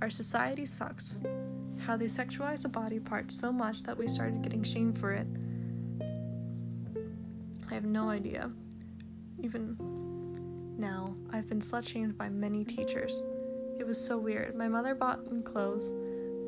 Our 0.00 0.10
society 0.10 0.66
sucks. 0.66 1.22
How 1.86 1.96
they 1.96 2.06
sexualize 2.06 2.64
a 2.64 2.68
body 2.68 2.98
part 2.98 3.30
so 3.30 3.52
much 3.52 3.84
that 3.84 3.96
we 3.96 4.08
started 4.08 4.42
getting 4.42 4.64
shamed 4.64 4.98
for 4.98 5.12
it. 5.12 5.26
I 7.70 7.74
have 7.74 7.84
no 7.84 8.10
idea. 8.10 8.50
Even 9.40 9.76
now, 10.76 11.14
I've 11.30 11.48
been 11.48 11.60
slut 11.60 11.86
shamed 11.86 12.18
by 12.18 12.28
many 12.28 12.64
teachers. 12.64 13.22
It 13.78 13.86
was 13.86 14.04
so 14.04 14.18
weird. 14.18 14.56
My 14.56 14.66
mother 14.66 14.94
bought 14.96 15.30
me 15.30 15.40
clothes, 15.40 15.92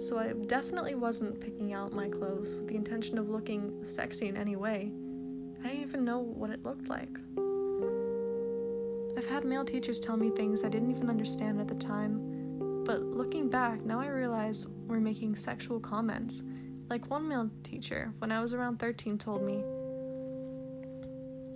so 0.04 0.18
I 0.18 0.33
definitely 0.46 0.96
wasn't 0.96 1.40
picking 1.40 1.74
out 1.74 1.92
my 1.92 2.09
clothes 2.09 2.57
with 2.57 2.66
the 2.66 2.74
intention 2.74 3.18
of 3.18 3.28
looking 3.28 3.85
sexy 3.85 4.26
in 4.26 4.37
any 4.37 4.57
way. 4.57 4.90
I 5.64 5.68
didn't 5.68 5.83
even 5.83 6.05
know 6.05 6.18
what 6.18 6.50
it 6.50 6.62
looked 6.62 6.90
like. 6.90 7.09
I've 9.16 9.24
had 9.24 9.46
male 9.46 9.64
teachers 9.64 9.98
tell 9.98 10.18
me 10.18 10.29
things 10.29 10.62
I 10.62 10.68
didn't 10.68 10.90
even 10.90 11.09
understand 11.09 11.59
at 11.59 11.68
the 11.68 11.74
time, 11.74 12.83
but 12.85 13.00
looking 13.00 13.48
back, 13.48 13.83
now 13.83 13.98
I 13.98 14.09
realize 14.09 14.66
we're 14.87 15.00
making 15.00 15.37
sexual 15.37 15.81
comments. 15.81 16.42
Like 16.90 17.11
one 17.11 17.27
male 17.27 17.50
teacher, 17.62 18.12
when 18.18 18.31
I 18.31 18.42
was 18.42 18.53
around 18.53 18.79
13, 18.79 19.16
told 19.16 19.42
me, 19.42 19.55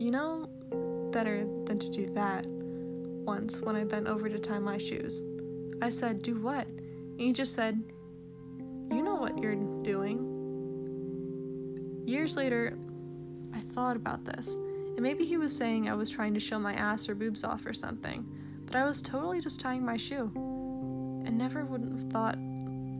You 0.02 0.10
know 0.10 0.48
better 1.12 1.46
than 1.66 1.78
to 1.78 1.90
do 1.90 2.10
that, 2.14 2.46
once 2.46 3.60
when 3.60 3.76
I 3.76 3.84
bent 3.84 4.06
over 4.06 4.30
to 4.30 4.38
tie 4.38 4.58
my 4.58 4.78
shoes. 4.78 5.22
I 5.82 5.90
said, 5.90 6.22
Do 6.22 6.40
what? 6.40 6.66
And 6.66 7.20
he 7.20 7.34
just 7.34 7.52
said, 7.52 7.78
You 8.90 9.02
know 9.02 9.16
what 9.16 9.36
you're 9.36 9.54
doing. 9.82 10.24
Years 12.06 12.38
later, 12.38 12.78
I 13.58 13.60
thought 13.60 13.96
about 13.96 14.24
this 14.24 14.56
and 14.98 15.04
maybe 15.04 15.24
he 15.24 15.36
was 15.36 15.56
saying 15.56 15.88
I 15.88 15.94
was 15.94 16.10
trying 16.10 16.34
to 16.34 16.40
show 16.40 16.58
my 16.58 16.74
ass 16.74 17.08
or 17.08 17.14
boobs 17.14 17.44
off 17.44 17.64
or 17.66 17.72
something, 17.72 18.26
but 18.66 18.74
I 18.74 18.84
was 18.84 19.00
totally 19.00 19.40
just 19.40 19.60
tying 19.60 19.84
my 19.84 19.96
shoe. 19.96 20.32
And 21.24 21.38
never 21.38 21.64
would 21.64 21.82
have 21.82 22.10
thought 22.10 22.36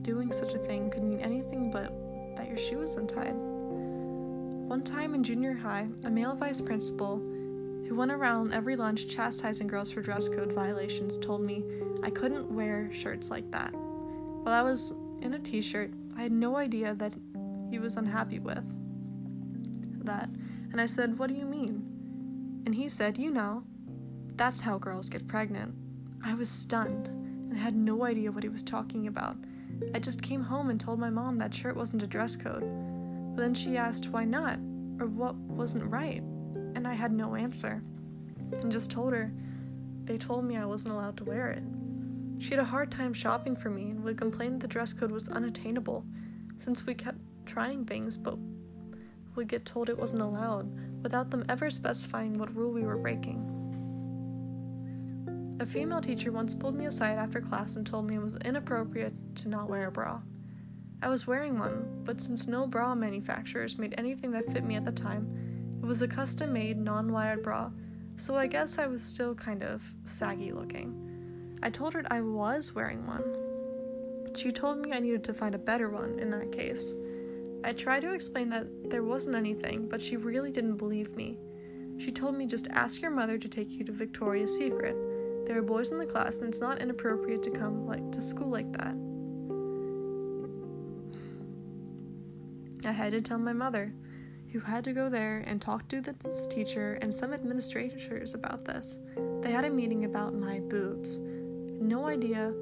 doing 0.05 0.31
such 0.31 0.55
a 0.55 0.59
thing 0.59 0.91
could 0.91 1.03
mean 1.03 1.19
anything 1.19 1.73
but 1.73 1.93
that 2.37 2.47
your 2.47 2.57
shoe 2.57 2.79
was 2.79 2.95
untied. 2.95 3.35
One 3.35 4.83
time 4.85 5.13
in 5.13 5.25
junior 5.25 5.55
high, 5.55 5.89
a 6.05 6.09
male 6.09 6.37
vice 6.37 6.61
principal, 6.61 7.17
who 7.17 7.97
went 7.97 8.13
around 8.13 8.55
every 8.55 8.77
lunch 8.77 9.09
chastising 9.09 9.67
girls 9.67 9.91
for 9.91 10.01
dress 10.01 10.29
code 10.29 10.53
violations, 10.53 11.19
told 11.19 11.41
me 11.41 11.65
I 12.05 12.11
couldn't 12.11 12.49
wear 12.49 12.93
shirts 12.93 13.29
like 13.29 13.51
that. 13.51 13.73
While 13.75 14.55
I 14.55 14.63
was 14.63 14.95
in 15.21 15.35
a 15.35 15.41
t 15.41 15.63
shirt, 15.63 15.91
I 16.17 16.23
had 16.23 16.31
no 16.31 16.57
idea 16.57 16.95
that 16.95 17.13
he 17.73 17.81
was 17.81 17.97
unhappy 17.97 18.39
with 18.39 18.65
that. 20.05 20.31
And 20.73 20.81
I 20.81 20.87
said, 20.87 21.19
What 21.19 21.29
do 21.29 21.35
you 21.35 21.47
mean? 21.47 22.63
And 22.67 22.75
he 22.75 22.89
said, 22.89 23.19
You 23.19 23.31
know, 23.31 23.65
that's 24.37 24.61
how 24.61 24.79
girls 24.79 25.09
get 25.09 25.29
pregnant. 25.29 25.75
I 26.25 26.35
was 26.35 26.49
stunned 26.49 27.09
and 27.09 27.57
had 27.57 27.75
no 27.75 28.05
idea 28.05 28.33
what 28.33 28.43
he 28.43 28.49
was 28.49 28.63
talking 28.63 29.07
about. 29.07 29.37
I 29.95 29.99
just 29.99 30.23
came 30.23 30.43
home 30.43 30.71
and 30.71 30.79
told 30.81 30.99
my 30.99 31.11
mom 31.11 31.39
that 31.39 31.55
shirt 31.55 31.77
wasn't 31.77 32.03
a 32.03 32.07
dress 32.07 32.37
code. 32.37 32.65
But 33.35 33.43
then 33.43 33.55
she 33.55 33.77
asked 33.77 34.11
why 34.11 34.25
not, 34.25 34.59
or 35.01 35.07
what 35.07 35.35
wasn't 35.35 35.91
right, 35.91 36.23
and 36.75 36.87
I 36.87 36.95
had 36.95 37.13
no 37.13 37.35
answer. 37.35 37.83
And 38.53 38.73
just 38.73 38.91
told 38.91 39.13
her 39.13 39.33
they 40.05 40.17
told 40.17 40.45
me 40.45 40.57
I 40.57 40.65
wasn't 40.65 40.95
allowed 40.95 41.17
to 41.19 41.25
wear 41.25 41.49
it. 41.51 41.63
She 42.39 42.51
had 42.51 42.61
a 42.61 42.65
hard 42.65 42.91
time 42.91 43.13
shopping 43.13 43.57
for 43.57 43.69
me 43.71 43.91
and 43.91 44.03
would 44.05 44.17
complain 44.17 44.53
that 44.55 44.61
the 44.61 44.69
dress 44.69 44.93
code 44.93 45.11
was 45.11 45.29
unattainable 45.29 46.05
since 46.57 46.87
we 46.87 46.95
kept 46.95 47.19
trying 47.47 47.85
things 47.85 48.17
but 48.17 48.37
would 49.39 49.49
get 49.49 49.65
told 49.65 49.89
it 49.89 49.97
wasn't 49.97 50.21
allowed 50.21 50.69
without 51.01 51.31
them 51.31 51.45
ever 51.49 51.71
specifying 51.71 52.37
what 52.37 52.55
rule 52.57 52.73
we 52.73 52.83
were 52.83 52.97
breaking. 52.99 53.55
A 55.61 55.67
female 55.67 56.01
teacher 56.01 56.33
once 56.33 56.55
pulled 56.55 56.75
me 56.75 56.87
aside 56.87 57.19
after 57.19 57.41
class 57.41 57.77
and 57.77 57.87
told 57.87 58.09
me 58.09 58.17
it 58.17 58.23
was 58.23 58.35
inappropriate 58.45 59.15
to 59.37 59.49
not 59.49 59.71
wear 59.71 59.87
a 59.87 59.93
bra. 59.93 60.21
I 61.01 61.09
was 61.09 61.29
wearing 61.29 61.57
one, 61.57 62.03
but 62.03 62.21
since 62.21 62.49
no 62.49 62.67
bra 62.67 62.97
manufacturers 62.97 63.79
made 63.79 63.95
anything 63.97 64.33
that 64.33 64.53
fit 64.53 64.65
me 64.65 64.75
at 64.75 64.85
the 64.85 64.91
time, 64.91 65.79
it 65.81 65.87
was 65.87 66.03
a 66.03 66.09
custom 66.09 66.53
made, 66.53 66.77
non 66.77 67.13
wired 67.13 67.45
bra, 67.45 67.71
so 68.17 68.37
I 68.37 68.49
guess 68.49 68.77
I 68.77 68.89
was 68.89 69.05
still 69.05 69.37
kind 69.37 69.63
of 69.63 69.85
saggy 70.05 70.51
looking. 70.51 71.59
I 71.63 71.71
told 71.71 71.95
her 71.95 72.03
I 72.11 72.23
was 72.23 72.75
wearing 72.75 73.07
one. 73.07 73.23
She 74.37 74.51
told 74.51 74.85
me 74.85 74.93
I 74.93 74.99
needed 74.99 75.23
to 75.25 75.33
find 75.33 75.55
a 75.55 75.59
better 75.59 75.91
one 75.91 76.19
in 76.19 76.31
that 76.31 76.51
case. 76.51 76.93
I 77.65 77.73
tried 77.73 78.03
to 78.03 78.15
explain 78.15 78.51
that 78.51 78.67
there 78.91 79.03
wasn't 79.03 79.37
anything, 79.37 79.89
but 79.89 80.01
she 80.01 80.17
really 80.17 80.51
didn't 80.51 80.77
believe 80.77 81.15
me. 81.17 81.39
She 81.99 82.13
told 82.13 82.37
me 82.37 82.47
just 82.47 82.69
ask 82.69 83.03
your 83.03 83.11
mother 83.11 83.39
to 83.39 83.49
take 83.49 83.71
you 83.71 83.85
to 83.85 83.93
Victoria's 83.93 84.57
Secret. 84.57 84.97
There 85.47 85.59
are 85.59 85.63
boys 85.63 85.91
in 85.91 85.99
the 85.99 86.07
class, 86.07 86.39
and 86.39 86.49
it's 86.49 86.61
not 86.61 86.81
inappropriate 86.81 87.43
to 87.45 87.51
come 87.51 87.87
like 87.87 88.13
to 88.13 88.21
school 88.21 88.49
like 88.49 88.73
that. 88.73 88.95
I 92.89 92.93
had 92.93 93.13
to 93.13 93.21
tell 93.21 93.39
my 93.39 93.53
mother, 93.53 93.93
who 94.53 94.61
had 94.61 94.85
to 94.85 94.93
go 94.93 95.11
there 95.11 95.45
and 95.47 95.61
talk 95.61 95.89
to 95.89 96.01
this 96.01 96.47
teacher 96.47 96.99
and 97.03 97.15
some 97.15 97.35
administrators 97.35 98.35
about 98.35 98.65
this. 98.65 98.97
They 99.43 99.51
had 99.51 99.65
a 99.65 99.71
meeting 99.71 100.05
about 100.05 100.35
my 100.35 100.61
boobs. 100.61 101.19
No 101.19 102.07
idea 102.07 102.53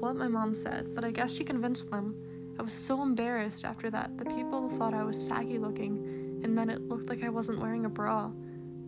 what 0.00 0.16
my 0.16 0.28
mom 0.28 0.54
said, 0.54 0.94
but 0.94 1.04
I 1.04 1.10
guess 1.10 1.34
she 1.34 1.44
convinced 1.44 1.90
them. 1.90 2.16
I 2.58 2.62
was 2.62 2.72
so 2.72 3.02
embarrassed 3.02 3.64
after 3.64 3.90
that. 3.90 4.18
The 4.18 4.24
people 4.24 4.68
thought 4.70 4.94
I 4.94 5.04
was 5.04 5.24
saggy 5.24 5.58
looking, 5.58 6.40
and 6.42 6.58
then 6.58 6.70
it 6.70 6.88
looked 6.88 7.08
like 7.08 7.22
I 7.22 7.28
wasn't 7.28 7.60
wearing 7.60 7.84
a 7.84 7.88
bra, 7.88 8.30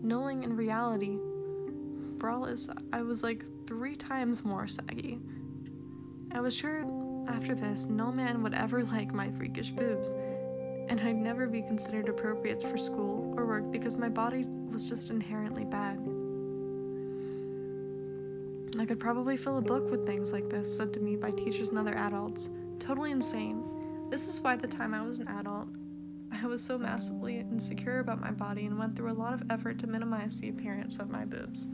knowing 0.02 0.42
in 0.42 0.56
reality 0.56 1.18
braless, 2.20 2.68
I 2.92 3.02
was 3.02 3.22
like 3.24 3.44
three 3.66 3.96
times 3.96 4.44
more 4.44 4.68
saggy. 4.68 5.18
I 6.32 6.40
was 6.40 6.54
sure 6.54 6.84
after 7.26 7.54
this, 7.54 7.86
no 7.86 8.12
man 8.12 8.42
would 8.42 8.54
ever 8.54 8.84
like 8.94 9.12
my 9.12 9.30
freakish 9.32 9.70
boobs, 9.70 10.12
and 10.88 11.00
I'd 11.00 11.16
never 11.16 11.48
be 11.48 11.62
considered 11.62 12.08
appropriate 12.08 12.62
for 12.62 12.76
school 12.76 13.34
or 13.36 13.46
work 13.46 13.72
because 13.72 13.96
my 13.96 14.08
body 14.08 14.44
was 14.70 14.88
just 14.88 15.10
inherently 15.10 15.64
bad. 15.64 15.98
I 18.78 18.86
could 18.86 19.00
probably 19.00 19.36
fill 19.36 19.58
a 19.58 19.62
book 19.62 19.90
with 19.90 20.06
things 20.06 20.32
like 20.32 20.48
this 20.48 20.74
said 20.74 20.92
to 20.94 21.00
me 21.00 21.16
by 21.16 21.30
teachers 21.32 21.70
and 21.70 21.78
other 21.78 21.94
adults. 21.94 22.48
Totally 22.80 23.12
insane. 23.12 23.62
This 24.10 24.26
is 24.26 24.40
why 24.40 24.54
at 24.54 24.62
the 24.62 24.66
time 24.66 24.92
I 24.94 25.02
was 25.02 25.20
an 25.20 25.28
adult, 25.28 25.68
I 26.32 26.46
was 26.46 26.64
so 26.64 26.78
massively 26.78 27.38
insecure 27.38 28.00
about 28.00 28.20
my 28.20 28.30
body 28.30 28.66
and 28.66 28.78
went 28.78 28.96
through 28.96 29.12
a 29.12 29.14
lot 29.14 29.34
of 29.34 29.44
effort 29.50 29.78
to 29.80 29.86
minimize 29.86 30.40
the 30.40 30.48
appearance 30.48 30.98
of 30.98 31.10
my 31.10 31.24
boobs. 31.24 31.68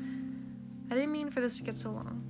I 0.91 0.95
didn't 0.95 1.13
mean 1.13 1.31
for 1.31 1.41
this 1.41 1.57
to 1.59 1.63
get 1.63 1.79
so 1.79 1.91
long. 1.91 2.23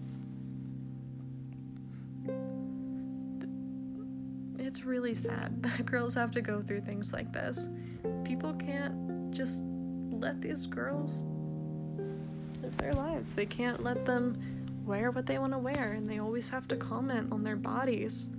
It's 4.58 4.84
really 4.84 5.14
sad 5.14 5.62
that 5.64 5.86
girls 5.86 6.14
have 6.14 6.30
to 6.32 6.40
go 6.40 6.60
through 6.60 6.82
things 6.82 7.12
like 7.12 7.32
this. 7.32 7.68
People 8.24 8.54
can't 8.54 9.30
just 9.30 9.62
let 10.10 10.40
these 10.40 10.66
girls 10.66 11.24
live 12.62 12.76
their 12.76 12.92
lives. 12.92 13.34
They 13.34 13.46
can't 13.46 13.82
let 13.82 14.04
them 14.04 14.38
wear 14.84 15.10
what 15.10 15.26
they 15.26 15.38
want 15.38 15.52
to 15.52 15.58
wear, 15.58 15.92
and 15.92 16.06
they 16.06 16.18
always 16.18 16.50
have 16.50 16.68
to 16.68 16.76
comment 16.76 17.32
on 17.32 17.42
their 17.42 17.56
bodies. 17.56 18.30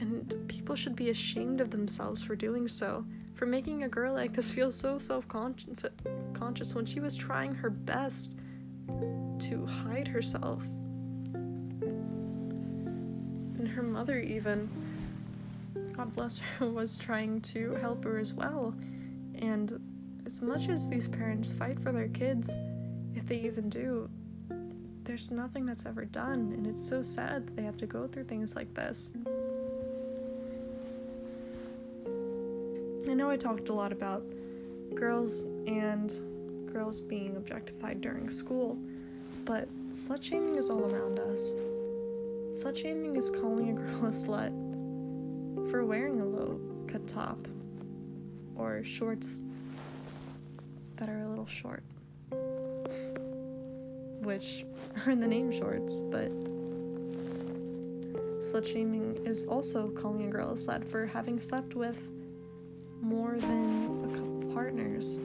And 0.00 0.48
people 0.48 0.74
should 0.74 0.96
be 0.96 1.10
ashamed 1.10 1.60
of 1.60 1.70
themselves 1.70 2.22
for 2.22 2.34
doing 2.34 2.66
so, 2.66 3.04
for 3.34 3.46
making 3.46 3.82
a 3.82 3.88
girl 3.88 4.14
like 4.14 4.32
this 4.32 4.50
feel 4.50 4.70
so 4.70 4.98
self 4.98 5.28
conscious 5.28 6.74
when 6.74 6.86
she 6.86 7.00
was 7.00 7.16
trying 7.16 7.54
her 7.54 7.70
best 7.70 8.34
to 8.88 9.66
hide 9.66 10.08
herself. 10.08 10.64
And 13.58 13.68
her 13.68 13.82
mother, 13.82 14.18
even, 14.18 14.70
God 15.92 16.14
bless 16.14 16.38
her, 16.38 16.66
was 16.70 16.96
trying 16.96 17.42
to 17.42 17.74
help 17.74 18.04
her 18.04 18.18
as 18.18 18.32
well. 18.32 18.74
And 19.34 19.80
as 20.24 20.40
much 20.40 20.68
as 20.68 20.88
these 20.88 21.08
parents 21.08 21.52
fight 21.52 21.78
for 21.78 21.92
their 21.92 22.08
kids, 22.08 22.54
if 23.14 23.26
they 23.26 23.40
even 23.40 23.68
do, 23.68 24.08
there's 25.04 25.30
nothing 25.30 25.66
that's 25.66 25.86
ever 25.86 26.04
done. 26.04 26.52
And 26.52 26.66
it's 26.66 26.88
so 26.88 27.02
sad 27.02 27.46
that 27.46 27.56
they 27.56 27.62
have 27.62 27.76
to 27.78 27.86
go 27.86 28.06
through 28.06 28.24
things 28.24 28.56
like 28.56 28.72
this. 28.74 29.12
I 33.08 33.09
know 33.20 33.28
I 33.28 33.36
talked 33.36 33.68
a 33.68 33.74
lot 33.74 33.92
about 33.92 34.24
girls 34.94 35.44
and 35.66 36.10
girls 36.72 37.02
being 37.02 37.36
objectified 37.36 38.00
during 38.00 38.30
school, 38.30 38.78
but 39.44 39.68
slut 39.90 40.22
shaming 40.22 40.54
is 40.54 40.70
all 40.70 40.90
around 40.90 41.18
us. 41.18 41.52
Slut 42.52 42.78
shaming 42.78 43.14
is 43.16 43.28
calling 43.28 43.68
a 43.68 43.72
girl 43.74 44.06
a 44.06 44.08
slut 44.08 44.52
for 45.70 45.84
wearing 45.84 46.18
a 46.22 46.24
low 46.24 46.58
cut 46.86 47.06
top 47.06 47.46
or 48.56 48.82
shorts 48.84 49.42
that 50.96 51.10
are 51.10 51.20
a 51.20 51.28
little 51.28 51.46
short, 51.46 51.82
which 54.22 54.64
are 55.04 55.12
in 55.12 55.20
the 55.20 55.28
name 55.28 55.52
shorts, 55.52 56.00
but 56.10 56.30
slut 58.40 58.66
shaming 58.66 59.18
is 59.26 59.44
also 59.44 59.90
calling 59.90 60.26
a 60.26 60.30
girl 60.30 60.52
a 60.52 60.54
slut 60.54 60.90
for 60.90 61.04
having 61.04 61.38
slept 61.38 61.74
with 61.74 61.98
more 63.00 63.36
than 63.38 64.10
a 64.10 64.14
couple 64.14 64.54
partners, 64.54 65.18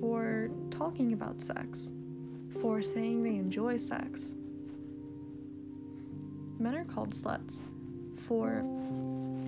for 0.00 0.50
talking 0.70 1.12
about 1.12 1.40
sex 1.40 1.92
for 2.60 2.82
saying 2.82 3.22
they 3.22 3.36
enjoy 3.36 3.76
sex. 3.76 4.34
Men 6.58 6.74
are 6.74 6.84
called 6.84 7.10
sluts 7.10 7.62
for 8.16 8.64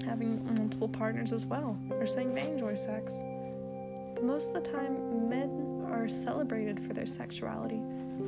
having 0.04 0.44
multiple 0.56 0.88
partners 0.88 1.32
as 1.32 1.46
well, 1.46 1.78
or 1.90 2.06
saying 2.06 2.34
they 2.34 2.42
enjoy 2.42 2.74
sex. 2.74 3.22
But 4.14 4.24
most 4.24 4.54
of 4.54 4.62
the 4.62 4.70
time, 4.70 5.28
men 5.28 5.84
are 5.90 6.08
celebrated 6.08 6.80
for 6.80 6.92
their 6.92 7.06
sexuality, 7.06 7.76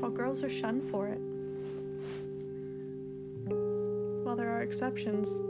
while 0.00 0.10
girls 0.10 0.42
are 0.42 0.48
shunned 0.48 0.88
for 0.90 1.08
it. 1.08 1.20
While 4.24 4.36
there 4.36 4.50
are 4.50 4.62
exceptions, 4.62 5.40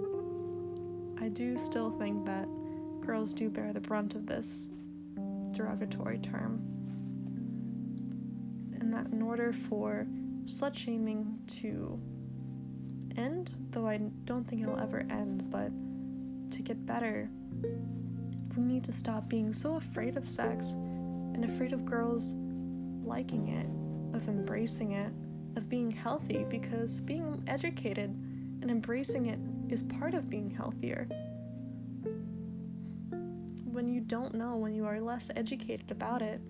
I 1.21 1.29
do 1.29 1.59
still 1.59 1.91
think 1.91 2.25
that 2.27 2.49
girls 3.01 3.35
do 3.35 3.49
bear 3.49 3.73
the 3.73 3.81
brunt 3.81 4.15
of 4.15 4.27
this 4.27 4.71
derogatory 5.53 6.19
term 6.19 6.61
and 8.81 8.93
that 8.93 9.07
in 9.13 9.23
order 9.23 9.53
for 9.53 10.07
slut 10.47 10.75
shaming 10.75 11.39
to 11.47 12.01
end, 13.17 13.57
though 13.71 13.87
I 13.87 13.99
don't 14.25 14.49
think 14.49 14.63
it'll 14.63 14.81
ever 14.81 15.07
end, 15.11 15.51
but 15.51 15.71
to 16.53 16.63
get 16.63 16.87
better, 16.87 17.29
we 18.57 18.63
need 18.63 18.85
to 18.85 18.93
stop 18.93 19.29
being 19.29 19.53
so 19.53 19.77
afraid 19.77 20.17
of 20.17 20.29
sex 20.29 20.73
and 20.73 21.45
afraid 21.45 21.73
of 21.73 21.85
girls 21.85 22.35
liking 23.05 23.49
it, 23.49 24.17
of 24.17 24.29
embracing 24.29 24.93
it, 24.93 25.13
of 25.57 25.69
being 25.69 25.91
healthy, 25.91 26.45
because 26.49 27.01
being 27.01 27.43
educated 27.47 28.11
and 28.63 28.71
embracing 28.71 29.27
it 29.27 29.39
is 29.73 29.83
part 29.83 30.15
of 30.15 30.31
being 30.31 30.51
healthier. 30.51 31.09
Don't 34.11 34.35
know, 34.35 34.57
when 34.57 34.75
you 34.75 34.87
are 34.87 35.01
less 35.01 35.31
educated 35.37 35.93
about 35.93 36.21
it, 36.21 36.41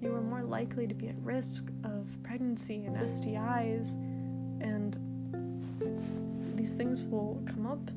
you 0.00 0.12
are 0.12 0.20
more 0.20 0.42
likely 0.42 0.84
to 0.88 0.92
be 0.92 1.06
at 1.06 1.14
risk 1.22 1.68
of 1.84 2.10
pregnancy 2.24 2.86
and 2.86 2.96
STIs, 2.96 3.92
and 4.60 4.98
these 6.58 6.74
things 6.74 7.02
will 7.02 7.40
come 7.46 7.68
up 7.68 7.88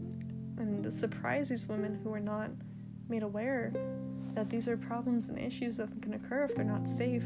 and 0.60 0.94
surprise 0.94 1.50
these 1.50 1.68
women 1.68 2.00
who 2.04 2.14
are 2.14 2.20
not 2.20 2.52
made 3.10 3.24
aware 3.24 3.74
that 4.36 4.52
these 4.52 4.68
are 4.68 4.78
problems 4.78 5.30
and 5.30 5.40
issues 5.40 5.78
that 5.78 5.90
can 6.04 6.14
occur 6.14 6.44
if 6.44 6.54
they're 6.54 6.64
not 6.64 6.88
safe. 6.88 7.24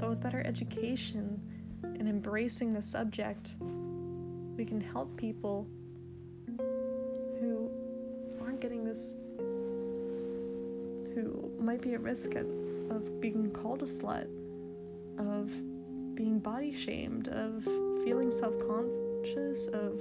But 0.00 0.08
with 0.08 0.22
better 0.22 0.40
education 0.46 1.42
and 1.82 2.08
embracing 2.08 2.72
the 2.72 2.80
subject, 2.80 3.56
we 3.60 4.64
can 4.64 4.80
help 4.80 5.14
people 5.18 5.66
who 6.56 7.70
aren't 8.40 8.60
getting 8.60 8.82
this, 8.82 9.14
might 11.68 11.82
be 11.82 11.92
at 11.92 12.00
risk 12.00 12.34
of 12.34 13.20
being 13.20 13.50
called 13.50 13.82
a 13.82 13.84
slut, 13.84 14.26
of 15.18 15.52
being 16.14 16.38
body 16.38 16.72
shamed, 16.72 17.28
of 17.28 17.62
feeling 18.02 18.30
self 18.30 18.54
conscious, 18.58 19.66
of 19.66 20.00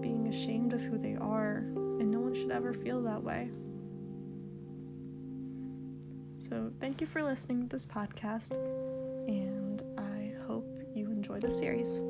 being 0.00 0.28
ashamed 0.28 0.72
of 0.72 0.80
who 0.80 0.96
they 0.96 1.16
are, 1.16 1.56
and 1.74 2.08
no 2.08 2.20
one 2.20 2.32
should 2.32 2.52
ever 2.52 2.72
feel 2.72 3.02
that 3.02 3.20
way. 3.20 3.50
So, 6.38 6.70
thank 6.78 7.00
you 7.00 7.08
for 7.08 7.20
listening 7.20 7.62
to 7.62 7.68
this 7.68 7.84
podcast, 7.84 8.52
and 9.26 9.82
I 9.98 10.34
hope 10.46 10.68
you 10.94 11.10
enjoy 11.10 11.40
the 11.40 11.50
series. 11.50 12.00